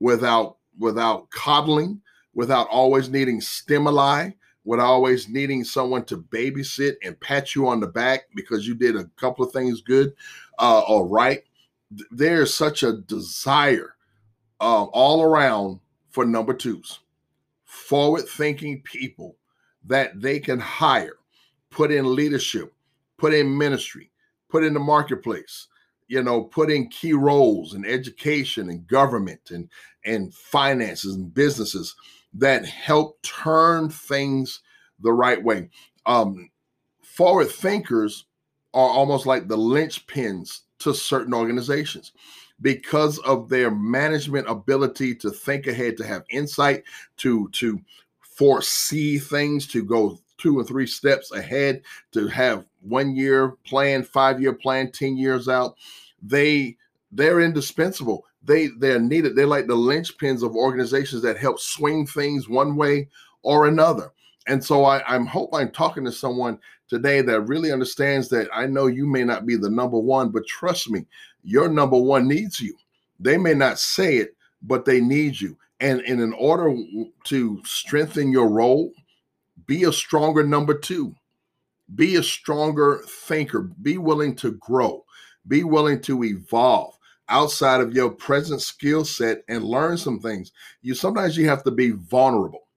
without 0.00 0.56
without 0.78 1.30
coddling, 1.30 2.00
without 2.34 2.68
always 2.68 3.08
needing 3.08 3.40
stimuli, 3.40 4.30
without 4.64 4.86
always 4.86 5.28
needing 5.28 5.62
someone 5.62 6.04
to 6.04 6.18
babysit 6.18 6.94
and 7.04 7.18
pat 7.20 7.54
you 7.54 7.68
on 7.68 7.80
the 7.80 7.86
back 7.86 8.24
because 8.34 8.66
you 8.66 8.74
did 8.74 8.96
a 8.96 9.04
couple 9.16 9.44
of 9.44 9.52
things 9.52 9.80
good 9.82 10.14
uh, 10.58 10.80
or 10.88 11.06
right. 11.06 11.44
There's 12.10 12.52
such 12.52 12.82
a 12.82 12.94
desire 12.94 13.94
uh, 14.60 14.84
all 14.84 15.22
around 15.22 15.80
for 16.10 16.24
number 16.24 16.54
twos, 16.54 17.00
forward 17.64 18.26
thinking 18.26 18.82
people 18.82 19.36
that 19.84 20.20
they 20.20 20.40
can 20.40 20.58
hire, 20.58 21.18
put 21.70 21.92
in 21.92 22.14
leadership, 22.14 22.72
put 23.18 23.34
in 23.34 23.56
ministry, 23.56 24.10
put 24.48 24.64
in 24.64 24.72
the 24.72 24.80
marketplace, 24.80 25.68
you 26.08 26.22
know, 26.22 26.42
put 26.42 26.70
in 26.70 26.88
key 26.88 27.12
roles 27.12 27.74
in 27.74 27.84
education 27.84 28.68
and 28.68 28.86
government 28.86 29.50
and 29.50 29.68
and 30.04 30.34
finances 30.34 31.14
and 31.14 31.32
businesses 31.32 31.94
that 32.34 32.64
help 32.66 33.20
turn 33.22 33.88
things 33.88 34.60
the 35.00 35.12
right 35.12 35.42
way. 35.42 35.70
Um, 36.06 36.50
forward 37.02 37.50
thinkers 37.50 38.26
are 38.74 38.88
almost 38.88 39.24
like 39.24 39.48
the 39.48 39.56
linchpins 39.56 40.60
to 40.80 40.92
certain 40.92 41.32
organizations 41.32 42.12
because 42.60 43.18
of 43.20 43.48
their 43.48 43.70
management 43.70 44.48
ability 44.48 45.14
to 45.14 45.30
think 45.30 45.66
ahead, 45.66 45.96
to 45.96 46.06
have 46.06 46.24
insight, 46.30 46.82
to 47.18 47.48
to 47.52 47.80
foresee 48.20 49.18
things, 49.18 49.66
to 49.68 49.82
go 49.84 50.18
two 50.38 50.58
or 50.58 50.64
three 50.64 50.86
steps 50.86 51.32
ahead, 51.32 51.82
to 52.12 52.26
have 52.28 52.64
one 52.80 53.14
year 53.16 53.56
plan, 53.66 54.02
five 54.02 54.40
year 54.40 54.52
plan, 54.52 54.90
10 54.90 55.16
years 55.16 55.48
out. 55.48 55.76
They 56.22 56.76
they're 57.12 57.40
indispensable. 57.40 58.24
They 58.42 58.68
they're 58.78 59.00
needed. 59.00 59.36
They're 59.36 59.46
like 59.46 59.66
the 59.66 59.76
linchpins 59.76 60.42
of 60.42 60.56
organizations 60.56 61.22
that 61.22 61.38
help 61.38 61.60
swing 61.60 62.06
things 62.06 62.48
one 62.48 62.76
way 62.76 63.08
or 63.42 63.66
another. 63.66 64.10
And 64.46 64.62
so 64.62 64.84
I, 64.84 65.02
I'm 65.06 65.26
hope 65.26 65.50
I'm 65.54 65.70
talking 65.70 66.04
to 66.04 66.12
someone 66.12 66.58
today 66.88 67.22
that 67.22 67.40
really 67.42 67.72
understands 67.72 68.28
that 68.28 68.48
I 68.52 68.66
know 68.66 68.86
you 68.86 69.06
may 69.06 69.24
not 69.24 69.46
be 69.46 69.56
the 69.56 69.70
number 69.70 69.98
one, 69.98 70.30
but 70.30 70.46
trust 70.46 70.90
me, 70.90 71.06
your 71.42 71.68
number 71.68 71.96
one 71.96 72.28
needs 72.28 72.60
you. 72.60 72.76
They 73.20 73.38
may 73.38 73.54
not 73.54 73.78
say 73.78 74.16
it, 74.16 74.36
but 74.62 74.84
they 74.84 75.00
need 75.00 75.40
you. 75.40 75.56
And, 75.80 76.00
and 76.00 76.20
in 76.20 76.32
order 76.34 76.74
to 77.24 77.62
strengthen 77.64 78.30
your 78.30 78.48
role, 78.48 78.92
be 79.66 79.84
a 79.84 79.92
stronger 79.92 80.42
number 80.42 80.74
two. 80.74 81.14
Be 81.94 82.16
a 82.16 82.22
stronger 82.22 83.02
thinker. 83.06 83.62
Be 83.82 83.98
willing 83.98 84.34
to 84.36 84.52
grow. 84.52 85.04
Be 85.46 85.64
willing 85.64 86.00
to 86.02 86.24
evolve 86.24 86.96
outside 87.28 87.80
of 87.80 87.94
your 87.94 88.10
present 88.10 88.60
skill 88.60 89.04
set 89.04 89.42
and 89.48 89.64
learn 89.64 89.96
some 89.96 90.20
things. 90.20 90.52
You 90.82 90.94
sometimes 90.94 91.36
you 91.36 91.48
have 91.48 91.64
to 91.64 91.70
be 91.70 91.90
vulnerable. 91.90 92.68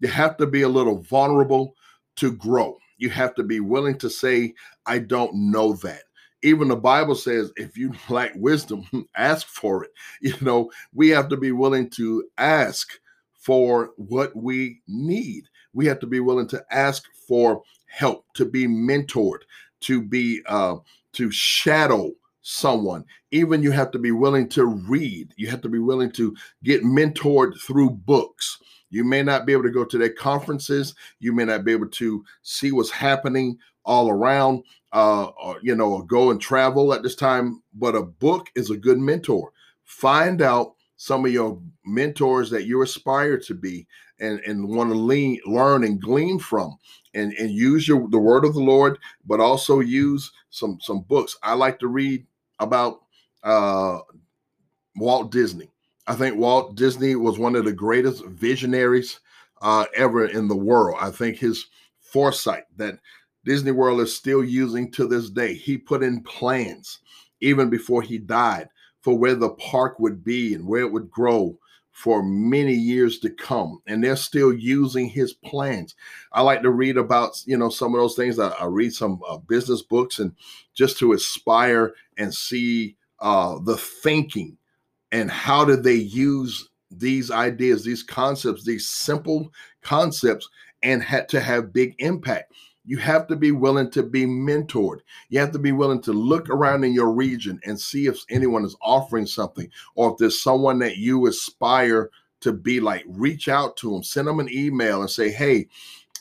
You 0.00 0.08
have 0.08 0.36
to 0.38 0.46
be 0.46 0.62
a 0.62 0.68
little 0.68 0.98
vulnerable 0.98 1.74
to 2.16 2.32
grow. 2.32 2.78
You 2.98 3.10
have 3.10 3.34
to 3.36 3.42
be 3.42 3.60
willing 3.60 3.98
to 3.98 4.10
say, 4.10 4.54
I 4.86 4.98
don't 4.98 5.34
know 5.34 5.74
that. 5.74 6.02
Even 6.42 6.68
the 6.68 6.76
Bible 6.76 7.14
says, 7.14 7.52
if 7.56 7.76
you 7.76 7.92
lack 8.08 8.32
wisdom, 8.34 8.84
ask 9.16 9.46
for 9.46 9.84
it. 9.84 9.90
You 10.20 10.34
know, 10.40 10.70
we 10.92 11.08
have 11.10 11.28
to 11.28 11.36
be 11.36 11.52
willing 11.52 11.90
to 11.90 12.24
ask 12.38 12.90
for 13.34 13.90
what 13.96 14.34
we 14.34 14.80
need. 14.88 15.44
We 15.78 15.86
have 15.86 16.00
to 16.00 16.08
be 16.08 16.18
willing 16.18 16.48
to 16.48 16.64
ask 16.72 17.04
for 17.28 17.62
help, 17.86 18.24
to 18.34 18.44
be 18.44 18.66
mentored, 18.66 19.42
to 19.82 20.02
be 20.02 20.42
uh, 20.46 20.78
to 21.12 21.30
shadow 21.30 22.10
someone. 22.42 23.04
Even 23.30 23.62
you 23.62 23.70
have 23.70 23.92
to 23.92 23.98
be 24.00 24.10
willing 24.10 24.48
to 24.48 24.64
read. 24.66 25.32
You 25.36 25.46
have 25.46 25.60
to 25.60 25.68
be 25.68 25.78
willing 25.78 26.10
to 26.14 26.34
get 26.64 26.82
mentored 26.82 27.60
through 27.60 27.90
books. 27.90 28.58
You 28.90 29.04
may 29.04 29.22
not 29.22 29.46
be 29.46 29.52
able 29.52 29.62
to 29.62 29.70
go 29.70 29.84
to 29.84 29.98
their 29.98 30.12
conferences. 30.12 30.96
You 31.20 31.32
may 31.32 31.44
not 31.44 31.64
be 31.64 31.70
able 31.70 31.90
to 31.90 32.24
see 32.42 32.72
what's 32.72 32.90
happening 32.90 33.56
all 33.84 34.10
around, 34.10 34.64
uh, 34.92 35.26
or 35.26 35.60
you 35.62 35.76
know, 35.76 35.92
or 35.92 36.04
go 36.04 36.32
and 36.32 36.40
travel 36.40 36.92
at 36.92 37.04
this 37.04 37.14
time. 37.14 37.62
But 37.72 37.94
a 37.94 38.02
book 38.02 38.48
is 38.56 38.70
a 38.70 38.76
good 38.76 38.98
mentor. 38.98 39.52
Find 39.84 40.42
out 40.42 40.74
some 40.96 41.24
of 41.24 41.32
your 41.32 41.62
mentors 41.86 42.50
that 42.50 42.66
you 42.66 42.82
aspire 42.82 43.38
to 43.38 43.54
be 43.54 43.86
and, 44.20 44.40
and 44.40 44.68
want 44.68 44.90
to 44.90 44.96
lean, 44.96 45.40
learn 45.46 45.84
and 45.84 46.00
glean 46.00 46.38
from 46.38 46.78
and, 47.14 47.32
and 47.34 47.50
use 47.50 47.86
your 47.86 48.08
the 48.08 48.18
word 48.18 48.44
of 48.44 48.54
the 48.54 48.60
Lord, 48.60 48.98
but 49.26 49.40
also 49.40 49.80
use 49.80 50.32
some 50.50 50.78
some 50.80 51.00
books. 51.00 51.36
I 51.42 51.54
like 51.54 51.78
to 51.80 51.88
read 51.88 52.26
about 52.58 53.00
uh, 53.42 54.00
Walt 54.96 55.30
Disney. 55.30 55.70
I 56.06 56.14
think 56.14 56.36
Walt 56.36 56.74
Disney 56.74 57.16
was 57.16 57.38
one 57.38 57.54
of 57.54 57.64
the 57.64 57.72
greatest 57.72 58.24
visionaries 58.24 59.20
uh, 59.60 59.84
ever 59.94 60.26
in 60.26 60.48
the 60.48 60.56
world. 60.56 60.98
I 61.00 61.10
think 61.10 61.36
his 61.36 61.66
foresight 62.00 62.64
that 62.76 62.98
Disney 63.44 63.72
World 63.72 64.00
is 64.00 64.14
still 64.14 64.44
using 64.44 64.90
to 64.92 65.06
this 65.06 65.30
day. 65.30 65.54
He 65.54 65.78
put 65.78 66.02
in 66.02 66.22
plans 66.22 67.00
even 67.40 67.70
before 67.70 68.02
he 68.02 68.18
died 68.18 68.68
for 69.00 69.16
where 69.16 69.34
the 69.34 69.50
park 69.50 69.98
would 69.98 70.24
be 70.24 70.54
and 70.54 70.66
where 70.66 70.82
it 70.82 70.92
would 70.92 71.10
grow 71.10 71.58
for 71.98 72.22
many 72.22 72.74
years 72.74 73.18
to 73.18 73.28
come 73.28 73.82
and 73.88 74.04
they're 74.04 74.14
still 74.14 74.52
using 74.52 75.08
his 75.08 75.32
plans. 75.32 75.96
I 76.30 76.42
like 76.42 76.62
to 76.62 76.70
read 76.70 76.96
about 76.96 77.42
you 77.44 77.58
know 77.58 77.70
some 77.70 77.92
of 77.92 78.00
those 78.00 78.14
things. 78.14 78.38
I, 78.38 78.50
I 78.50 78.66
read 78.66 78.92
some 78.92 79.20
uh, 79.28 79.38
business 79.38 79.82
books 79.82 80.20
and 80.20 80.32
just 80.74 80.96
to 80.98 81.12
aspire 81.12 81.94
and 82.16 82.32
see 82.32 82.94
uh, 83.18 83.58
the 83.64 83.76
thinking 83.76 84.56
and 85.10 85.28
how 85.28 85.64
did 85.64 85.82
they 85.82 85.94
use 85.94 86.68
these 86.92 87.32
ideas 87.32 87.84
these 87.84 88.04
concepts 88.04 88.64
these 88.64 88.88
simple 88.88 89.52
concepts 89.82 90.48
and 90.84 91.02
had 91.02 91.28
to 91.28 91.40
have 91.40 91.72
big 91.72 91.96
impact 91.98 92.52
you 92.88 92.96
have 92.96 93.26
to 93.26 93.36
be 93.36 93.52
willing 93.52 93.90
to 93.90 94.02
be 94.02 94.24
mentored. 94.24 95.00
You 95.28 95.40
have 95.40 95.52
to 95.52 95.58
be 95.58 95.72
willing 95.72 96.00
to 96.02 96.12
look 96.14 96.48
around 96.48 96.84
in 96.84 96.94
your 96.94 97.12
region 97.12 97.60
and 97.66 97.78
see 97.78 98.06
if 98.06 98.24
anyone 98.30 98.64
is 98.64 98.76
offering 98.80 99.26
something 99.26 99.70
or 99.94 100.10
if 100.10 100.16
there's 100.16 100.42
someone 100.42 100.78
that 100.78 100.96
you 100.96 101.26
aspire 101.26 102.08
to 102.40 102.50
be 102.50 102.80
like. 102.80 103.04
Reach 103.06 103.46
out 103.46 103.76
to 103.76 103.92
them, 103.92 104.02
send 104.02 104.26
them 104.26 104.40
an 104.40 104.48
email 104.50 105.02
and 105.02 105.10
say, 105.10 105.30
hey, 105.30 105.68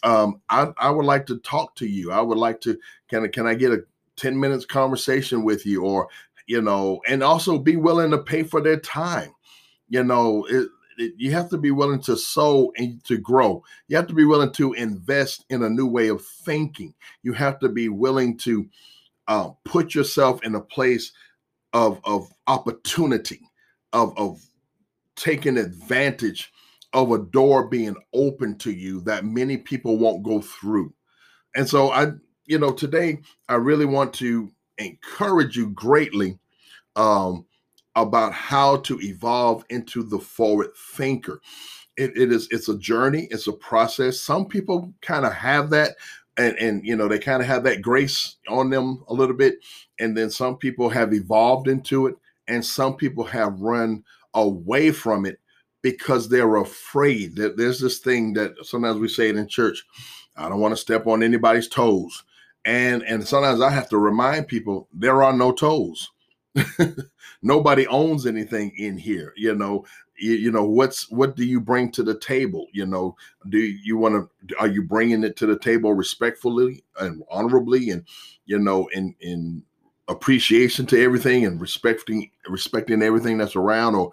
um, 0.04 0.42
I, 0.50 0.68
I 0.78 0.90
would 0.90 1.06
like 1.06 1.26
to 1.28 1.38
talk 1.38 1.74
to 1.76 1.88
you. 1.88 2.12
I 2.12 2.20
would 2.20 2.38
like 2.38 2.60
to, 2.62 2.78
can 3.08 3.24
I, 3.24 3.28
can 3.30 3.48
I 3.48 3.56
get 3.56 3.72
a 3.72 3.86
10 4.18 4.38
minutes 4.38 4.66
conversation 4.66 5.46
with 5.46 5.66
you? 5.66 5.86
Or, 5.86 6.10
you 6.48 6.62
know, 6.62 7.02
and 7.08 7.24
also 7.24 7.58
be 7.58 7.78
willing 7.78 8.12
to 8.12 8.18
pay 8.18 8.44
for 8.44 8.60
their 8.60 8.82
time. 8.82 9.34
You 9.88 10.04
know, 10.04 10.46
it, 10.50 10.68
you 10.98 11.32
have 11.32 11.50
to 11.50 11.58
be 11.58 11.72
willing 11.72 12.02
to 12.02 12.18
sow 12.18 12.72
and 12.78 13.04
to 13.06 13.18
grow. 13.18 13.64
You 13.88 13.98
have 13.98 14.08
to 14.08 14.14
be 14.14 14.26
willing 14.26 14.52
to 14.54 14.74
invest 14.74 15.46
in 15.50 15.64
a 15.64 15.70
new 15.70 15.88
way 15.88 16.08
of 16.08 16.26
thinking. 16.26 16.94
You 17.24 17.34
have 17.34 17.60
to 17.60 17.70
be 17.70 17.90
willing 17.90 18.38
to 18.40 18.68
uh, 19.28 19.50
put 19.66 19.94
yourself 19.94 20.44
in 20.44 20.56
a 20.56 20.62
place 20.62 21.12
of 21.74 22.00
of 22.04 22.32
opportunity, 22.48 23.42
of 23.94 24.18
of 24.18 24.42
taking 25.16 25.58
advantage 25.58 26.52
of 26.94 27.12
a 27.12 27.20
door 27.20 27.68
being 27.68 27.96
open 28.14 28.58
to 28.58 28.72
you 28.72 29.02
that 29.02 29.26
many 29.26 29.58
people 29.58 29.98
won't 29.98 30.24
go 30.24 30.42
through. 30.42 30.94
And 31.56 31.68
so 31.68 31.92
I, 31.92 32.12
you 32.46 32.58
know, 32.60 32.72
today 32.72 33.20
I 33.50 33.56
really 33.56 33.86
want 33.86 34.14
to 34.16 34.50
encourage 34.78 35.58
you 35.58 35.70
greatly 35.72 36.40
um, 36.96 37.46
about 37.98 38.32
how 38.32 38.78
to 38.78 39.00
evolve 39.02 39.66
into 39.70 40.04
the 40.04 40.20
forward 40.20 40.70
thinker. 40.94 41.42
It, 41.98 42.16
it 42.16 42.32
is 42.32 42.48
it's 42.52 42.70
a 42.70 42.78
journey, 42.78 43.28
it's 43.32 43.48
a 43.48 43.54
process. 43.54 44.22
Some 44.22 44.46
people 44.46 44.94
kind 45.02 45.26
of 45.26 45.34
have 45.34 45.72
that 45.72 45.96
and 46.38 46.56
and 46.58 46.86
you 46.86 46.96
know 46.96 47.08
they 47.08 47.20
kind 47.20 47.42
of 47.42 47.48
have 47.48 47.64
that 47.64 47.82
grace 47.82 48.36
on 48.48 48.70
them 48.70 49.04
a 49.08 49.14
little 49.14 49.36
bit 49.36 49.56
and 50.00 50.16
then 50.16 50.30
some 50.30 50.58
people 50.58 50.90
have 50.90 51.14
evolved 51.14 51.68
into 51.68 52.08
it 52.08 52.16
and 52.48 52.64
some 52.64 52.96
people 52.96 53.24
have 53.24 53.60
run 53.60 54.04
away 54.36 54.92
from 54.92 55.26
it 55.26 55.40
because 55.82 56.30
they're 56.30 56.58
afraid 56.58 57.36
that 57.36 57.58
there's 57.58 57.80
this 57.80 58.00
thing 58.00 58.34
that 58.34 58.54
sometimes 58.64 59.00
we 59.00 59.08
say 59.08 59.30
it 59.30 59.36
in 59.36 59.48
church 59.48 59.84
i 60.38 60.48
don't 60.48 60.60
want 60.60 60.72
to 60.72 60.80
step 60.80 61.08
on 61.08 61.24
anybody's 61.24 61.68
toes 61.68 62.24
and 62.66 63.02
and 63.04 63.28
sometimes 63.28 63.62
i 63.62 63.70
have 63.70 63.90
to 63.90 63.98
remind 63.98 64.48
people 64.48 64.88
there 64.94 65.24
are 65.24 65.34
no 65.34 65.52
toes 65.52 66.12
nobody 67.42 67.88
owns 67.88 68.26
anything 68.26 68.72
in 68.78 68.98
here 68.98 69.34
you 69.36 69.54
know. 69.56 69.86
You, 70.20 70.34
you, 70.34 70.52
know 70.52 70.66
what's 70.66 71.12
what 71.12 71.36
do 71.36 71.46
you 71.46 71.62
bring 71.62 71.92
to 71.92 72.02
the 72.02 72.18
table 72.18 72.66
you 72.74 72.88
know? 72.88 73.16
Do 73.50 73.60
you 73.60 73.98
want 73.98 74.28
to 74.48 74.56
are 74.58 74.68
you 74.68 74.82
bringing 74.82 75.24
it 75.24 75.36
to 75.38 75.46
the 75.46 75.60
table 75.60 75.94
respectfully 75.94 76.84
and 77.00 77.24
honorably 77.30 77.92
and 77.92 78.04
you 78.48 78.58
know 78.58 78.88
in 78.94 79.14
in 79.20 79.64
appreciation 80.08 80.88
to 80.88 81.04
everything 81.04 81.46
and 81.46 81.62
respecting 81.62 82.32
respecting 82.48 83.04
everything 83.04 83.38
that's 83.38 83.56
around 83.56 83.94
or 83.94 84.12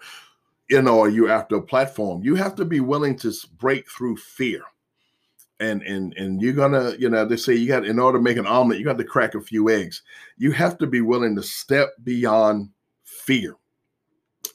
you 0.69 0.79
know 0.81 0.99
are 1.01 1.09
you 1.09 1.27
after 1.27 1.55
a 1.55 1.61
platform? 1.61 2.21
You 2.23 2.35
have 2.35 2.53
to 2.55 2.65
be 2.65 2.81
willing 2.81 3.15
to 3.17 3.33
break 3.57 3.89
through 3.89 4.17
fear 4.17 4.61
and 5.59 5.81
and 5.83 6.13
and 6.17 6.41
you're 6.41 6.53
gonna 6.53 6.93
you 6.99 7.09
know 7.09 7.25
they 7.25 7.37
say 7.37 7.53
you 7.53 7.67
got 7.67 7.85
in 7.85 7.99
order 7.99 8.17
to 8.17 8.23
make 8.23 8.37
an 8.37 8.47
omelet 8.47 8.77
you 8.77 8.85
got 8.85 8.97
to 8.97 9.03
crack 9.03 9.35
a 9.35 9.41
few 9.41 9.69
eggs. 9.69 10.01
You 10.37 10.51
have 10.51 10.77
to 10.79 10.87
be 10.87 11.01
willing 11.01 11.35
to 11.35 11.43
step 11.43 11.93
beyond 12.03 12.69
fear 13.03 13.55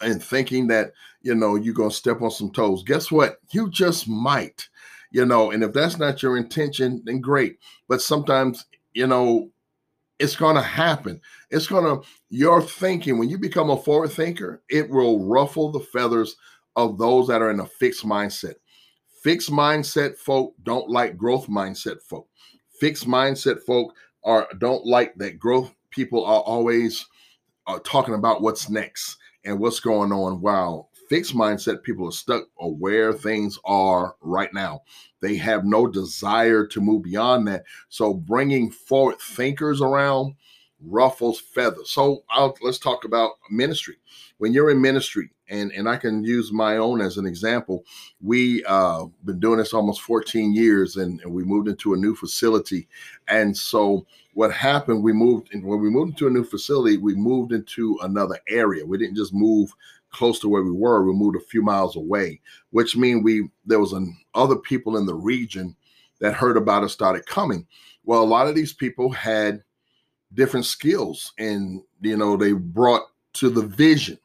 and 0.03 0.23
thinking 0.23 0.67
that 0.69 0.93
you 1.23 1.35
know 1.35 1.57
you're 1.57 1.75
gonna 1.75 1.91
step 1.91 2.21
on 2.21 2.31
some 2.31 2.51
toes. 2.51 2.83
Guess 2.83 3.11
what? 3.11 3.39
You 3.53 3.71
just 3.71 4.09
might 4.09 4.69
you 5.11 5.25
know 5.25 5.51
and 5.51 5.63
if 5.63 5.73
that's 5.73 5.99
not 5.99 6.23
your 6.23 6.37
intention 6.37 7.03
then 7.05 7.21
great. 7.21 7.59
But 7.89 8.03
sometimes 8.03 8.67
you 8.93 9.07
know 9.07 9.51
it's 10.19 10.37
gonna 10.37 10.63
happen. 10.63 11.19
It's 11.51 11.67
gonna 11.67 12.01
your 12.29 12.61
thinking 12.61 13.19
when 13.19 13.31
you 13.31 13.39
become 13.39 13.71
a 13.71 13.77
forward 13.77 14.11
thinker 14.13 14.63
it 14.69 14.91
will 14.91 15.25
ruffle 15.27 15.73
the 15.73 15.81
feathers 15.81 16.37
of 16.77 16.99
those 16.99 17.27
that 17.29 17.41
are 17.41 17.51
in 17.51 17.61
a 17.61 17.67
fixed 17.67 18.05
mindset 18.05 18.55
Fixed 19.21 19.51
mindset 19.51 20.17
folk 20.17 20.55
don't 20.63 20.89
like 20.89 21.19
growth 21.19 21.47
mindset 21.47 22.03
folk. 22.03 22.27
Fixed 22.79 23.07
mindset 23.07 23.61
folk 23.63 23.95
are 24.25 24.49
don't 24.59 24.87
like 24.87 25.15
that 25.17 25.39
growth 25.39 25.75
people 25.91 26.25
are 26.25 26.41
always 26.41 27.07
uh, 27.67 27.79
talking 27.85 28.15
about 28.15 28.41
what's 28.41 28.71
next 28.71 29.19
and 29.45 29.59
what's 29.59 29.81
going 29.81 30.13
on. 30.13 30.41
while 30.41 30.89
fixed 31.11 31.35
mindset 31.35 31.83
people 31.83 32.09
are 32.09 32.13
stuck 32.13 32.45
or 32.57 32.75
where 32.75 33.13
things 33.13 33.59
are 33.65 34.15
right 34.23 34.55
now. 34.55 34.81
They 35.21 35.37
have 35.37 35.65
no 35.65 35.87
desire 35.87 36.67
to 36.69 36.81
move 36.81 37.03
beyond 37.03 37.47
that. 37.49 37.65
So 37.89 38.15
bringing 38.15 38.71
forward 38.71 39.19
thinkers 39.21 39.83
around 39.83 40.35
ruffles 40.81 41.41
feathers. 41.41 41.91
So 41.91 42.23
I'll, 42.31 42.57
let's 42.63 42.79
talk 42.79 43.05
about 43.05 43.33
ministry. 43.51 43.97
When 44.39 44.53
you're 44.55 44.71
in 44.71 44.81
ministry, 44.81 45.31
and 45.51 45.73
and 45.73 45.89
I 45.89 45.97
can 45.97 46.25
use 46.25 46.53
my 46.53 46.77
own 46.77 47.01
as 47.01 47.17
an 47.17 47.27
example. 47.27 47.85
We 48.23 48.65
uh 48.65 49.07
been 49.25 49.41
doing 49.41 49.59
this 49.59 49.75
almost 49.75 50.03
14 50.03 50.55
years, 50.55 50.97
and, 50.97 51.21
and 51.21 51.33
we 51.33 51.45
moved 51.45 51.69
into 51.69 51.93
a 51.93 51.99
new 51.99 52.15
facility. 52.15 52.89
And 53.29 53.57
so 53.57 54.07
what 54.35 54.53
happened? 54.53 55.03
We 55.03 55.13
moved, 55.13 55.53
and 55.53 55.65
when 55.65 55.81
we 55.81 55.91
moved 55.91 56.13
into 56.13 56.29
a 56.29 56.31
new 56.31 56.45
facility, 56.45 56.97
we 56.97 57.15
moved 57.15 57.53
into 57.53 57.99
another 58.03 58.39
area. 58.49 58.87
We 58.87 58.97
didn't 58.97 59.17
just 59.17 59.35
move 59.35 59.75
close 60.11 60.39
to 60.41 60.49
where 60.49 60.63
we 60.63 60.73
were; 60.73 61.05
we 61.05 61.13
moved 61.13 61.37
a 61.37 61.41
few 61.41 61.63
miles 61.63 61.97
away, 61.97 62.41
which 62.71 62.97
means 62.97 63.25
we 63.25 63.49
there 63.67 63.81
was 63.81 63.93
an, 63.93 64.17
other 64.35 64.57
people 64.57 64.97
in 64.97 65.07
the 65.07 65.15
region 65.15 65.77
that 66.21 66.35
heard 66.35 66.57
about 66.57 66.85
us 66.85 66.93
started 66.93 67.27
coming. 67.27 67.67
Well, 68.05 68.23
a 68.23 68.25
lot 68.25 68.47
of 68.47 68.55
these 68.55 68.73
people 68.73 69.11
had 69.11 69.63
different 70.35 70.67
skills 70.67 71.33
and 71.39 71.83
you 72.01 72.17
know 72.17 72.37
they 72.37 72.53
brought 72.53 73.03
to 73.33 73.51
the 73.51 73.63
vision 73.63 74.19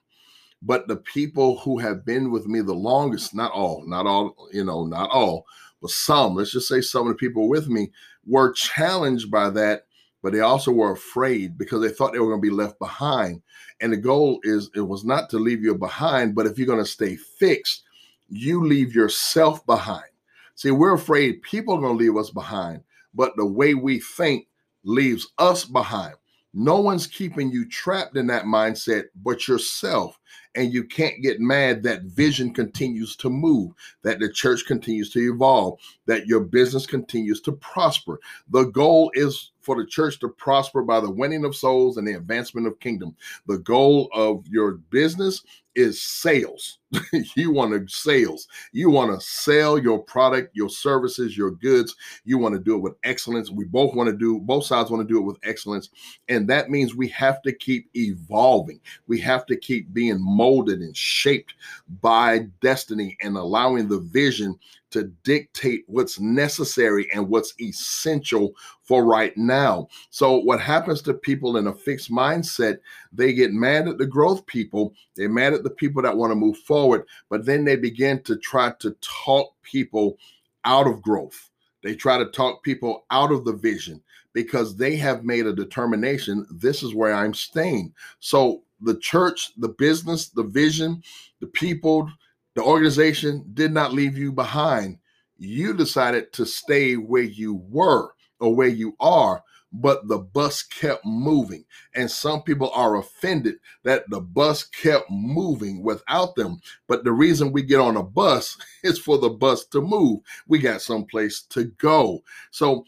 but 0.65 0.87
the 0.87 0.97
people 0.97 1.59
who 1.59 1.77
have 1.77 2.05
been 2.05 2.31
with 2.31 2.47
me 2.47 2.61
the 2.61 2.73
longest 2.73 3.33
not 3.33 3.51
all 3.51 3.83
not 3.87 4.05
all 4.05 4.35
you 4.51 4.63
know 4.63 4.85
not 4.85 5.09
all 5.11 5.45
but 5.81 5.91
some 5.91 6.35
let's 6.35 6.51
just 6.51 6.67
say 6.67 6.81
some 6.81 7.07
of 7.07 7.13
the 7.13 7.15
people 7.15 7.47
with 7.47 7.67
me 7.67 7.91
were 8.25 8.51
challenged 8.53 9.29
by 9.31 9.49
that 9.49 9.85
but 10.23 10.33
they 10.33 10.39
also 10.39 10.71
were 10.71 10.91
afraid 10.91 11.57
because 11.57 11.81
they 11.81 11.89
thought 11.89 12.11
they 12.11 12.19
were 12.19 12.29
going 12.29 12.41
to 12.41 12.49
be 12.49 12.53
left 12.53 12.77
behind 12.79 13.41
and 13.81 13.93
the 13.93 13.97
goal 13.97 14.39
is 14.43 14.69
it 14.75 14.81
was 14.81 15.05
not 15.05 15.29
to 15.29 15.37
leave 15.37 15.63
you 15.63 15.75
behind 15.75 16.35
but 16.35 16.45
if 16.45 16.57
you're 16.57 16.67
going 16.67 16.79
to 16.79 16.85
stay 16.85 17.15
fixed 17.15 17.83
you 18.29 18.65
leave 18.65 18.95
yourself 18.95 19.65
behind 19.65 20.09
see 20.55 20.71
we're 20.71 20.95
afraid 20.95 21.41
people 21.43 21.75
are 21.75 21.81
going 21.81 21.97
to 21.97 22.03
leave 22.03 22.17
us 22.17 22.31
behind 22.31 22.81
but 23.15 23.35
the 23.37 23.45
way 23.45 23.73
we 23.73 23.99
think 23.99 24.47
leaves 24.83 25.27
us 25.39 25.65
behind. 25.65 26.15
No 26.53 26.79
one's 26.79 27.07
keeping 27.07 27.51
you 27.51 27.67
trapped 27.67 28.15
in 28.15 28.27
that 28.27 28.45
mindset 28.45 29.05
but 29.23 29.47
yourself. 29.47 30.19
And 30.55 30.73
you 30.73 30.83
can't 30.83 31.21
get 31.21 31.39
mad 31.39 31.83
that 31.83 32.03
vision 32.03 32.53
continues 32.53 33.15
to 33.17 33.29
move, 33.29 33.73
that 34.03 34.19
the 34.19 34.31
church 34.31 34.65
continues 34.65 35.11
to 35.11 35.19
evolve, 35.19 35.79
that 36.05 36.27
your 36.27 36.39
business 36.39 36.85
continues 36.85 37.41
to 37.41 37.51
prosper. 37.53 38.19
The 38.49 38.63
goal 38.65 39.11
is 39.15 39.51
for 39.59 39.75
the 39.75 39.85
church 39.85 40.19
to 40.19 40.29
prosper 40.29 40.83
by 40.83 40.99
the 40.99 41.11
winning 41.11 41.43
of 41.43 41.55
souls 41.55 41.97
and 41.97 42.07
the 42.07 42.13
advancement 42.13 42.67
of 42.67 42.79
kingdom. 42.79 43.15
The 43.47 43.57
goal 43.57 44.09
of 44.13 44.47
your 44.47 44.73
business 44.91 45.43
is 45.75 46.01
sales. 46.01 46.79
you 47.35 47.51
want 47.51 47.71
to 47.71 47.93
sales. 47.93 48.47
You 48.71 48.89
want 48.89 49.13
to 49.13 49.25
sell 49.25 49.77
your 49.77 49.99
product, 49.99 50.55
your 50.55 50.69
services, 50.69 51.37
your 51.37 51.51
goods. 51.51 51.95
You 52.23 52.37
want 52.37 52.53
to 52.55 52.59
do 52.59 52.75
it 52.75 52.81
with 52.81 52.95
excellence. 53.03 53.51
We 53.51 53.65
both 53.65 53.93
want 53.93 54.09
to 54.09 54.15
do 54.15 54.39
both 54.39 54.65
sides 54.65 54.89
want 54.89 55.07
to 55.07 55.13
do 55.13 55.19
it 55.19 55.25
with 55.25 55.37
excellence. 55.43 55.89
And 56.29 56.47
that 56.49 56.69
means 56.69 56.95
we 56.95 57.09
have 57.09 57.41
to 57.43 57.51
keep 57.51 57.89
evolving. 57.95 58.79
We 59.07 59.19
have 59.21 59.45
to 59.47 59.57
keep 59.57 59.93
being 59.93 60.19
molded 60.19 60.79
and 60.79 60.95
shaped 60.95 61.55
by 62.01 62.47
destiny 62.61 63.17
and 63.21 63.35
allowing 63.35 63.87
the 63.87 63.99
vision 63.99 64.57
to 64.95 65.11
dictate 65.25 65.83
what's 65.87 66.21
necessary 66.21 67.05
and 67.13 67.27
what's 67.27 67.53
essential 67.59 68.53
for 68.81 69.03
right 69.03 69.35
now. 69.35 69.89
So, 70.09 70.37
what 70.37 70.61
happens 70.61 71.01
to 71.01 71.13
people 71.13 71.57
in 71.57 71.67
a 71.67 71.73
fixed 71.73 72.09
mindset, 72.09 72.77
they 73.11 73.33
get 73.33 73.51
mad 73.51 73.89
at 73.89 73.97
the 73.97 74.05
growth 74.05 74.45
people, 74.45 74.93
they're 75.17 75.27
mad 75.27 75.53
at 75.53 75.64
the 75.65 75.71
people 75.71 76.01
that 76.03 76.15
want 76.15 76.31
to 76.31 76.35
move 76.35 76.57
forward, 76.59 77.05
but 77.27 77.43
then 77.43 77.65
they 77.65 77.75
begin 77.75 78.21
to 78.21 78.37
try 78.37 78.71
to 78.79 78.95
talk 79.01 79.51
people 79.63 80.17
out 80.63 80.87
of 80.87 81.01
growth. 81.01 81.49
They 81.83 81.95
try 81.95 82.19
to 82.19 82.27
talk 82.27 82.63
people 82.63 83.05
out 83.09 83.31
of 83.31 83.45
the 83.45 83.53
vision 83.53 84.01
because 84.31 84.77
they 84.77 84.95
have 84.97 85.23
made 85.25 85.47
a 85.47 85.53
determination 85.53 86.45
this 86.51 86.83
is 86.83 86.93
where 86.93 87.13
I'm 87.13 87.33
staying. 87.33 87.93
So, 88.19 88.61
the 88.81 88.97
church, 88.99 89.53
the 89.57 89.69
business, 89.69 90.27
the 90.27 90.43
vision, 90.43 91.01
the 91.39 91.47
people, 91.47 92.11
the 92.53 92.61
organization 92.61 93.49
did 93.53 93.71
not 93.71 93.93
leave 93.93 94.17
you 94.17 94.31
behind. 94.31 94.99
You 95.37 95.73
decided 95.73 96.31
to 96.33 96.45
stay 96.45 96.95
where 96.95 97.23
you 97.23 97.55
were 97.69 98.11
or 98.39 98.53
where 98.53 98.67
you 98.67 98.95
are, 98.99 99.41
but 99.81 100.07
the 100.07 100.19
bus 100.19 100.63
kept 100.63 101.05
moving. 101.05 101.65
And 101.95 102.09
some 102.09 102.43
people 102.43 102.71
are 102.71 102.97
offended 102.97 103.55
that 103.83 104.09
the 104.09 104.21
bus 104.21 104.63
kept 104.63 105.09
moving 105.09 105.83
without 105.83 106.35
them. 106.35 106.59
But 106.87 107.03
the 107.03 107.11
reason 107.11 107.51
we 107.51 107.63
get 107.63 107.79
on 107.79 107.97
a 107.97 108.03
bus 108.03 108.57
is 108.83 108.99
for 108.99 109.17
the 109.17 109.29
bus 109.29 109.65
to 109.67 109.81
move. 109.81 110.21
We 110.47 110.59
got 110.59 110.81
someplace 110.81 111.41
to 111.49 111.65
go. 111.77 112.23
So, 112.51 112.85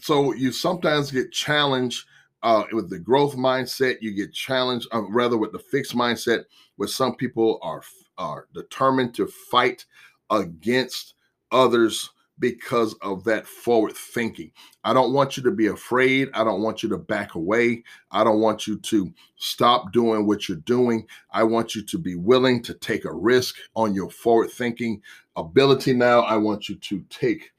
so 0.00 0.32
you 0.34 0.52
sometimes 0.52 1.10
get 1.10 1.32
challenged 1.32 2.06
uh, 2.42 2.64
with 2.72 2.90
the 2.90 2.98
growth 2.98 3.36
mindset. 3.36 3.96
You 4.00 4.12
get 4.12 4.32
challenged, 4.32 4.88
uh, 4.92 5.02
rather, 5.10 5.36
with 5.36 5.52
the 5.52 5.58
fixed 5.58 5.94
mindset, 5.94 6.44
where 6.76 6.88
some 6.88 7.16
people 7.16 7.58
are 7.62 7.82
are 8.18 8.46
determined 8.54 9.14
to 9.14 9.26
fight 9.26 9.84
against 10.30 11.14
others 11.50 12.10
because 12.38 12.94
of 13.02 13.24
that 13.24 13.46
forward 13.46 13.94
thinking. 13.96 14.50
I 14.84 14.92
don't 14.92 15.12
want 15.12 15.36
you 15.36 15.42
to 15.44 15.50
be 15.50 15.68
afraid. 15.68 16.28
I 16.34 16.44
don't 16.44 16.62
want 16.62 16.82
you 16.82 16.88
to 16.90 16.98
back 16.98 17.34
away. 17.34 17.82
I 18.10 18.24
don't 18.24 18.40
want 18.40 18.66
you 18.66 18.78
to 18.78 19.12
stop 19.36 19.92
doing 19.92 20.26
what 20.26 20.48
you're 20.48 20.58
doing. 20.58 21.06
I 21.30 21.42
want 21.44 21.74
you 21.74 21.82
to 21.82 21.98
be 21.98 22.14
willing 22.14 22.62
to 22.64 22.74
take 22.74 23.04
a 23.04 23.12
risk 23.12 23.56
on 23.74 23.94
your 23.94 24.10
forward 24.10 24.50
thinking 24.50 25.00
ability 25.36 25.92
now. 25.92 26.20
I 26.20 26.36
want 26.36 26.68
you 26.68 26.76
to 26.76 27.04
take 27.08 27.50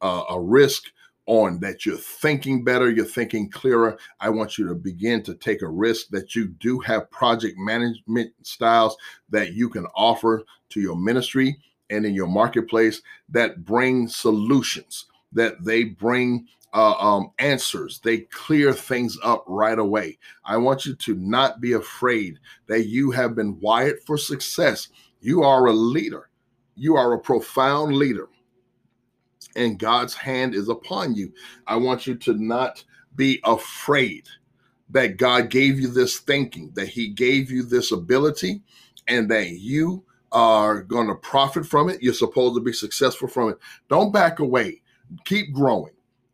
uh, 0.00 0.24
a 0.30 0.40
risk 0.40 0.84
on 1.26 1.58
that 1.60 1.86
you're 1.86 1.96
thinking 1.96 2.64
better, 2.64 2.90
you're 2.90 3.04
thinking 3.04 3.48
clearer. 3.48 3.96
I 4.20 4.28
want 4.28 4.58
you 4.58 4.68
to 4.68 4.74
begin 4.74 5.22
to 5.22 5.34
take 5.34 5.62
a 5.62 5.68
risk 5.68 6.08
that 6.08 6.34
you 6.34 6.48
do 6.48 6.78
have 6.80 7.10
project 7.10 7.56
management 7.56 8.32
styles 8.42 8.96
that 9.30 9.54
you 9.54 9.70
can 9.70 9.86
offer 9.94 10.42
to 10.70 10.80
your 10.80 10.96
ministry 10.96 11.56
and 11.90 12.04
in 12.06 12.14
your 12.14 12.26
marketplace 12.26 13.02
that 13.28 13.64
bring 13.64 14.08
solutions, 14.08 15.06
that 15.32 15.62
they 15.64 15.84
bring 15.84 16.46
uh, 16.74 16.94
um, 16.94 17.30
answers. 17.38 18.00
They 18.00 18.18
clear 18.18 18.72
things 18.72 19.16
up 19.22 19.44
right 19.46 19.78
away. 19.78 20.18
I 20.44 20.56
want 20.56 20.84
you 20.84 20.94
to 20.96 21.14
not 21.14 21.60
be 21.60 21.72
afraid 21.72 22.38
that 22.66 22.86
you 22.86 23.12
have 23.12 23.34
been 23.36 23.58
wired 23.60 24.00
for 24.04 24.18
success. 24.18 24.88
You 25.20 25.42
are 25.42 25.66
a 25.66 25.72
leader, 25.72 26.28
you 26.74 26.96
are 26.96 27.12
a 27.14 27.18
profound 27.18 27.96
leader, 27.96 28.28
and 29.56 29.78
God's 29.78 30.14
hand 30.14 30.54
is 30.54 30.68
upon 30.68 31.14
you. 31.14 31.32
I 31.66 31.76
want 31.76 32.06
you 32.06 32.16
to 32.16 32.34
not 32.34 32.84
be 33.16 33.40
afraid 33.44 34.28
that 34.90 35.16
God 35.16 35.50
gave 35.50 35.78
you 35.78 35.88
this 35.88 36.18
thinking, 36.18 36.72
that 36.74 36.88
He 36.88 37.08
gave 37.08 37.50
you 37.50 37.62
this 37.62 37.92
ability, 37.92 38.60
and 39.06 39.30
that 39.30 39.50
you 39.50 40.02
are 40.34 40.82
going 40.82 41.06
to 41.06 41.14
profit 41.14 41.64
from 41.64 41.88
it. 41.88 42.02
You're 42.02 42.12
supposed 42.12 42.56
to 42.56 42.60
be 42.60 42.72
successful 42.72 43.28
from 43.28 43.50
it. 43.50 43.58
Don't 43.88 44.12
back 44.12 44.40
away. 44.40 44.82
Keep 45.24 45.54
growing, 45.54 45.92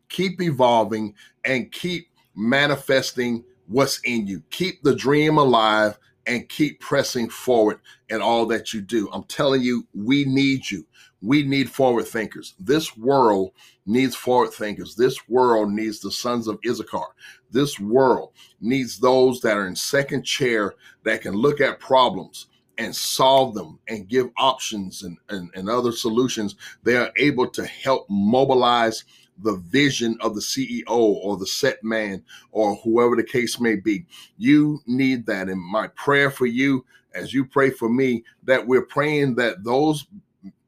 keep 0.09 0.41
evolving, 0.41 1.13
and 1.45 1.71
keep 1.71 2.09
manifesting 2.35 3.43
what's 3.67 4.01
in 4.03 4.27
you. 4.27 4.41
Keep 4.49 4.83
the 4.83 4.95
dream 4.95 5.37
alive 5.37 5.97
and 6.27 6.47
keep 6.49 6.79
pressing 6.79 7.29
forward 7.29 7.79
in 8.09 8.21
all 8.21 8.45
that 8.47 8.73
you 8.73 8.81
do. 8.81 9.09
I'm 9.11 9.23
telling 9.23 9.61
you, 9.61 9.87
we 9.93 10.25
need 10.25 10.69
you. 10.69 10.85
We 11.21 11.43
need 11.43 11.69
forward 11.69 12.07
thinkers. 12.07 12.55
This 12.59 12.97
world 12.97 13.51
needs 13.85 14.15
forward 14.15 14.53
thinkers. 14.53 14.95
This 14.95 15.27
world 15.27 15.71
needs 15.71 15.99
the 15.99 16.11
sons 16.11 16.47
of 16.47 16.59
Issachar. 16.67 17.07
This 17.51 17.79
world 17.79 18.31
needs 18.59 18.99
those 18.99 19.41
that 19.41 19.57
are 19.57 19.67
in 19.67 19.75
second 19.75 20.23
chair 20.23 20.75
that 21.03 21.21
can 21.21 21.33
look 21.33 21.61
at 21.61 21.79
problems 21.79 22.47
and 22.81 22.95
solve 22.95 23.53
them 23.53 23.77
and 23.87 24.09
give 24.09 24.29
options 24.37 25.03
and, 25.03 25.17
and, 25.29 25.51
and 25.53 25.69
other 25.69 25.91
solutions, 25.91 26.55
they 26.81 26.95
are 26.95 27.11
able 27.17 27.47
to 27.47 27.63
help 27.65 28.07
mobilize 28.09 29.05
the 29.43 29.57
vision 29.67 30.17
of 30.19 30.33
the 30.33 30.41
CEO 30.41 30.87
or 30.87 31.37
the 31.37 31.45
set 31.45 31.83
man 31.83 32.23
or 32.51 32.75
whoever 32.77 33.15
the 33.15 33.23
case 33.23 33.59
may 33.59 33.75
be. 33.75 34.03
You 34.37 34.79
need 34.87 35.27
that. 35.27 35.47
And 35.47 35.61
my 35.61 35.87
prayer 35.89 36.31
for 36.31 36.47
you, 36.47 36.83
as 37.13 37.33
you 37.33 37.45
pray 37.45 37.69
for 37.69 37.87
me, 37.87 38.23
that 38.43 38.65
we're 38.65 38.85
praying 38.85 39.35
that 39.35 39.63
those 39.63 40.07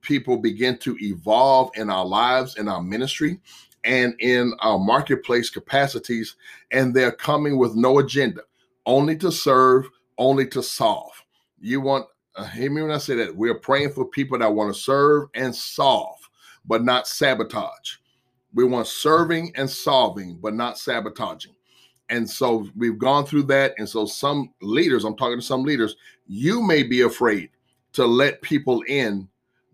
people 0.02 0.38
begin 0.38 0.78
to 0.80 0.96
evolve 1.02 1.72
in 1.76 1.90
our 1.90 2.06
lives, 2.06 2.58
in 2.58 2.68
our 2.68 2.82
ministry, 2.82 3.40
and 3.84 4.14
in 4.20 4.54
our 4.60 4.78
marketplace 4.78 5.50
capacities. 5.50 6.36
And 6.72 6.94
they're 6.94 7.12
coming 7.12 7.58
with 7.58 7.76
no 7.76 7.98
agenda, 8.00 8.42
only 8.86 9.18
to 9.18 9.32
serve, 9.32 9.90
only 10.20 10.48
to 10.50 10.62
solve. 10.62 11.23
You 11.64 11.80
want, 11.80 12.08
uh, 12.36 12.44
hear 12.44 12.70
me 12.70 12.82
when 12.82 12.92
I 12.92 12.98
say 12.98 13.16
that. 13.16 13.34
We're 13.34 13.56
praying 13.56 13.94
for 13.94 14.04
people 14.04 14.38
that 14.38 14.54
want 14.54 14.76
to 14.76 14.80
serve 14.80 15.30
and 15.34 15.56
solve, 15.56 16.20
but 16.66 16.84
not 16.84 17.08
sabotage. 17.08 17.96
We 18.54 18.66
want 18.66 18.88
serving 18.88 19.54
and 19.56 19.70
solving, 19.70 20.38
but 20.42 20.54
not 20.54 20.78
sabotaging. 20.78 21.56
And 22.10 22.30
so 22.30 22.68
we've 22.76 23.00
gone 23.00 23.26
through 23.26 23.44
that. 23.44 23.76
And 23.78 23.88
so 23.88 24.06
some 24.06 24.54
leaders, 24.62 25.06
I'm 25.06 25.16
talking 25.16 25.40
to 25.40 25.46
some 25.46 25.64
leaders, 25.64 25.96
you 26.28 26.62
may 26.62 26.84
be 26.84 27.02
afraid 27.02 27.50
to 27.94 28.06
let 28.06 28.42
people 28.42 28.82
in 28.90 29.30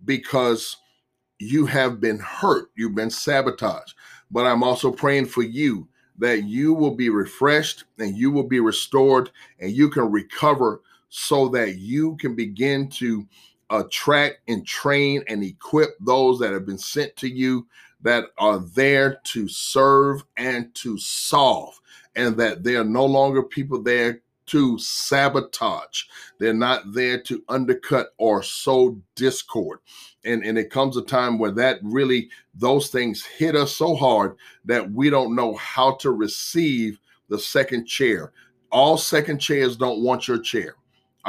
because 0.05 0.77
you 1.39 1.65
have 1.65 1.99
been 1.99 2.19
hurt, 2.19 2.69
you've 2.75 2.93
been 2.93 3.09
sabotaged. 3.09 3.95
But 4.29 4.45
I'm 4.45 4.61
also 4.61 4.91
praying 4.91 5.25
for 5.25 5.41
you 5.41 5.87
that 6.19 6.43
you 6.43 6.75
will 6.75 6.95
be 6.95 7.09
refreshed 7.09 7.85
and 7.97 8.15
you 8.15 8.29
will 8.29 8.43
be 8.43 8.59
restored 8.59 9.31
and 9.59 9.71
you 9.71 9.89
can 9.89 10.11
recover 10.11 10.81
so 11.09 11.49
that 11.49 11.77
you 11.77 12.15
can 12.17 12.35
begin 12.35 12.89
to 12.89 13.27
attract 13.69 14.39
and 14.47 14.65
train 14.65 15.23
and 15.27 15.43
equip 15.43 15.97
those 15.99 16.39
that 16.39 16.53
have 16.53 16.65
been 16.65 16.77
sent 16.77 17.15
to 17.17 17.29
you 17.29 17.67
that 18.01 18.25
are 18.37 18.59
there 18.59 19.19
to 19.25 19.47
serve 19.47 20.23
and 20.37 20.73
to 20.73 20.97
solve, 20.97 21.79
and 22.15 22.37
that 22.37 22.63
they 22.63 22.75
are 22.75 22.85
no 22.85 23.05
longer 23.05 23.43
people 23.43 23.81
there 23.81 24.21
to 24.45 24.79
sabotage. 24.79 26.03
They're 26.39 26.53
not 26.53 26.93
there 26.93 27.21
to 27.21 27.43
undercut 27.49 28.13
or 28.17 28.41
sow 28.41 28.99
discord. 29.15 29.79
And, 30.25 30.43
and 30.43 30.57
it 30.57 30.71
comes 30.71 30.97
a 30.97 31.03
time 31.03 31.37
where 31.37 31.51
that 31.51 31.79
really, 31.83 32.29
those 32.55 32.89
things 32.89 33.23
hit 33.23 33.55
us 33.55 33.75
so 33.75 33.95
hard 33.95 34.37
that 34.65 34.91
we 34.91 35.11
don't 35.11 35.35
know 35.35 35.53
how 35.55 35.95
to 35.97 36.11
receive 36.11 36.99
the 37.29 37.37
second 37.37 37.85
chair. 37.85 38.31
All 38.71 38.97
second 38.97 39.37
chairs 39.37 39.77
don't 39.77 40.01
want 40.01 40.27
your 40.27 40.39
chair. 40.39 40.75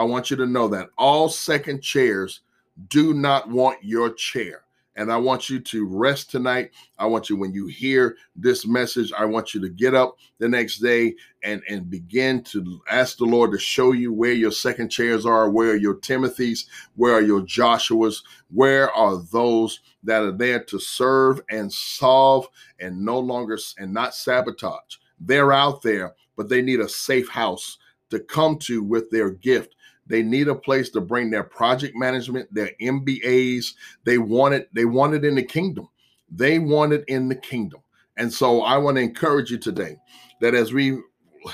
I 0.00 0.02
want 0.02 0.30
you 0.30 0.36
to 0.38 0.46
know 0.46 0.66
that 0.68 0.88
all 0.96 1.28
second 1.28 1.82
chairs 1.82 2.40
do 2.88 3.12
not 3.12 3.50
want 3.50 3.84
your 3.84 4.08
chair. 4.14 4.62
And 4.96 5.12
I 5.12 5.18
want 5.18 5.50
you 5.50 5.60
to 5.60 5.86
rest 5.86 6.30
tonight. 6.30 6.70
I 6.98 7.04
want 7.04 7.28
you, 7.28 7.36
when 7.36 7.52
you 7.52 7.66
hear 7.66 8.16
this 8.34 8.66
message, 8.66 9.12
I 9.12 9.26
want 9.26 9.52
you 9.52 9.60
to 9.60 9.68
get 9.68 9.94
up 9.94 10.16
the 10.38 10.48
next 10.48 10.78
day 10.78 11.16
and, 11.44 11.60
and 11.68 11.90
begin 11.90 12.42
to 12.44 12.80
ask 12.90 13.18
the 13.18 13.26
Lord 13.26 13.52
to 13.52 13.58
show 13.58 13.92
you 13.92 14.10
where 14.10 14.32
your 14.32 14.52
second 14.52 14.88
chairs 14.88 15.26
are, 15.26 15.50
where 15.50 15.72
are 15.72 15.76
your 15.76 15.96
Timothys, 15.96 16.64
where 16.96 17.12
are 17.12 17.20
your 17.20 17.42
Joshuas, 17.42 18.22
where 18.48 18.90
are 18.92 19.22
those 19.30 19.80
that 20.04 20.22
are 20.22 20.32
there 20.32 20.64
to 20.64 20.78
serve 20.78 21.42
and 21.50 21.70
solve 21.70 22.48
and 22.78 23.04
no 23.04 23.18
longer 23.18 23.58
and 23.76 23.92
not 23.92 24.14
sabotage. 24.14 24.96
They're 25.20 25.52
out 25.52 25.82
there, 25.82 26.14
but 26.38 26.48
they 26.48 26.62
need 26.62 26.80
a 26.80 26.88
safe 26.88 27.28
house 27.28 27.76
to 28.08 28.18
come 28.18 28.58
to 28.60 28.82
with 28.82 29.10
their 29.10 29.30
gift 29.30 29.74
they 30.10 30.24
need 30.24 30.48
a 30.48 30.54
place 30.56 30.90
to 30.90 31.00
bring 31.00 31.30
their 31.30 31.44
project 31.44 31.94
management, 31.96 32.52
their 32.52 32.72
MBAs. 32.82 33.74
They 34.04 34.18
want 34.18 34.54
it, 34.54 34.68
they 34.74 34.84
want 34.84 35.14
it 35.14 35.24
in 35.24 35.36
the 35.36 35.42
kingdom. 35.42 35.88
They 36.28 36.58
want 36.58 36.92
it 36.92 37.04
in 37.06 37.28
the 37.28 37.36
kingdom. 37.36 37.80
And 38.16 38.32
so 38.32 38.62
I 38.62 38.76
want 38.76 38.96
to 38.96 39.02
encourage 39.02 39.52
you 39.52 39.58
today 39.58 39.96
that 40.40 40.54
as 40.54 40.72
we 40.72 40.98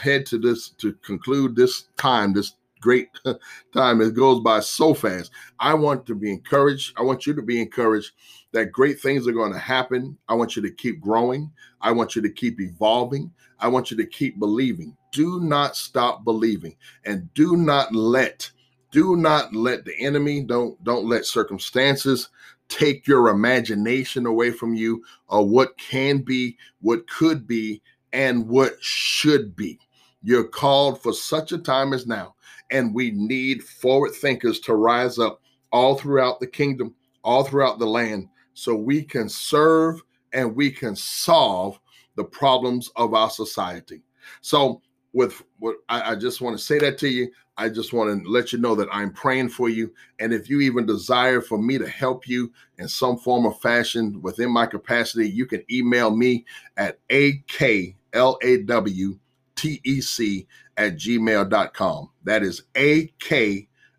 head 0.01 0.25
to 0.27 0.38
this 0.38 0.71
to 0.71 0.95
conclude 0.95 1.55
this 1.55 1.88
time, 1.99 2.33
this 2.33 2.55
great 2.81 3.11
time, 3.75 4.01
it 4.01 4.14
goes 4.14 4.40
by 4.40 4.61
so 4.61 4.95
fast. 4.95 5.33
I 5.61 5.75
want 5.75 6.07
to 6.07 6.14
be 6.14 6.33
encouraged. 6.33 6.95
I 6.97 7.03
want 7.03 7.27
you 7.27 7.35
to 7.35 7.42
be 7.42 7.61
encouraged 7.61 8.12
that 8.53 8.73
great 8.73 8.99
things 9.01 9.29
are 9.29 9.33
going 9.33 9.53
to 9.53 9.59
happen. 9.59 10.16
I 10.29 10.35
want 10.35 10.57
you 10.57 10.62
to 10.62 10.71
keep 10.71 11.03
growing. 11.03 11.53
I 11.83 11.92
want 11.92 12.16
you 12.16 12.23
to 12.23 12.31
keep 12.31 12.59
evolving. 12.59 13.31
I 13.61 13.69
want 13.69 13.90
you 13.90 13.99
to 13.99 14.07
keep 14.07 14.38
believing 14.38 14.97
do 15.16 15.40
not 15.40 15.74
stop 15.74 16.24
believing 16.24 16.76
and 17.07 17.33
do 17.33 17.57
not 17.57 17.94
let 17.94 18.50
do 18.92 19.16
not 19.16 19.55
let 19.55 19.87
the 19.87 19.98
enemy 19.98 20.42
don't 20.42 20.83
don't 20.85 21.09
let 21.09 21.24
circumstances 21.24 22.29
take 22.68 23.07
your 23.07 23.29
imagination 23.29 24.26
away 24.26 24.50
from 24.50 24.74
you 24.74 25.02
of 25.31 25.48
what 25.48 25.76
can 25.79 26.18
be 26.18 26.55
what 26.83 27.09
could 27.09 27.46
be 27.46 27.81
and 28.12 28.46
what 28.46 28.74
should 28.81 29.57
be. 29.57 29.79
You're 30.22 30.48
called 30.48 31.02
for 31.02 31.14
such 31.14 31.52
a 31.52 31.59
time 31.59 31.94
as 31.94 32.07
now 32.07 32.35
and 32.70 32.94
we 32.94 33.11
need 33.12 33.62
forward 33.62 34.12
thinkers 34.12 34.61
to 34.61 34.74
rise 34.74 35.18
up 35.18 35.40
all 35.72 35.96
throughout 35.96 36.40
the 36.40 36.46
kingdom 36.46 36.94
all 37.24 37.42
throughout 37.42 37.79
the 37.79 37.87
land 37.87 38.29
so 38.52 38.74
we 38.74 39.02
can 39.02 39.31
serve 39.31 40.02
and 40.35 40.55
we 40.55 40.70
can 40.70 40.94
solve 40.94 41.81
the 42.16 42.24
problems 42.24 42.90
of 42.96 43.14
our 43.14 43.31
society. 43.31 44.02
So 44.40 44.83
with 45.16 45.42
what 45.61 45.76
I, 45.88 46.12
I 46.12 46.14
just 46.14 46.42
want 46.42 46.59
to 46.59 46.62
say 46.62 46.79
that 46.79 46.98
to 46.98 47.09
you. 47.09 47.33
I 47.57 47.70
just 47.70 47.94
want 47.94 48.22
to 48.22 48.31
let 48.31 48.52
you 48.52 48.59
know 48.59 48.74
that 48.74 48.90
I'm 48.92 49.14
praying 49.14 49.48
for 49.48 49.70
you. 49.70 49.90
And 50.20 50.31
if 50.31 50.50
you 50.50 50.61
even 50.61 50.85
desire 50.85 51.40
for 51.40 51.57
me 51.57 51.79
to 51.79 51.88
help 51.88 52.29
you 52.29 52.52
in 52.76 52.87
some 52.87 53.16
form 53.16 53.46
or 53.46 53.55
fashion 53.55 54.20
within 54.20 54.50
my 54.50 54.66
capacity, 54.66 55.26
you 55.26 55.46
can 55.46 55.64
email 55.72 56.14
me 56.14 56.44
at 56.76 56.98
aklawtec 57.09 57.96
at 60.76 60.96
gmail.com. 60.98 62.11
That 62.24 62.42
is 62.42 62.62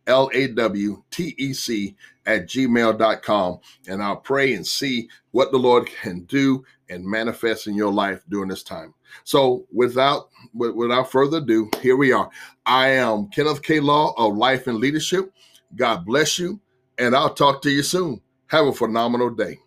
aklawtec 0.08 1.96
at 2.26 2.48
gmail.com. 2.48 3.60
And 3.88 4.04
I'll 4.04 4.17
pray 4.17 4.54
and 4.54 4.65
see 4.65 5.10
what 5.32 5.52
the 5.52 5.58
Lord 5.58 5.88
can 6.02 6.22
do 6.22 6.63
and 6.89 7.06
manifest 7.06 7.67
in 7.67 7.76
your 7.76 7.91
life 7.91 8.24
during 8.30 8.50
this 8.50 8.63
time. 8.63 8.93
So 9.24 9.65
without 9.74 10.30
without 10.54 11.12
further 11.12 11.38
ado, 11.38 11.70
here 11.82 11.96
we 11.96 12.12
are. 12.12 12.30
I 12.65 12.89
am 12.89 13.28
Kenneth 13.28 13.63
K. 13.63 13.80
Law 13.80 14.13
of 14.17 14.36
Life 14.36 14.67
and 14.67 14.78
Leadership. 14.78 15.32
God 15.76 16.06
bless 16.06 16.39
you, 16.39 16.60
and 16.98 17.15
I'll 17.15 17.34
talk 17.34 17.62
to 17.63 17.70
you 17.70 17.84
soon. 17.84 18.22
Have 18.48 18.67
a 18.67 18.74
phenomenal 18.74 19.30
day. 19.30 19.60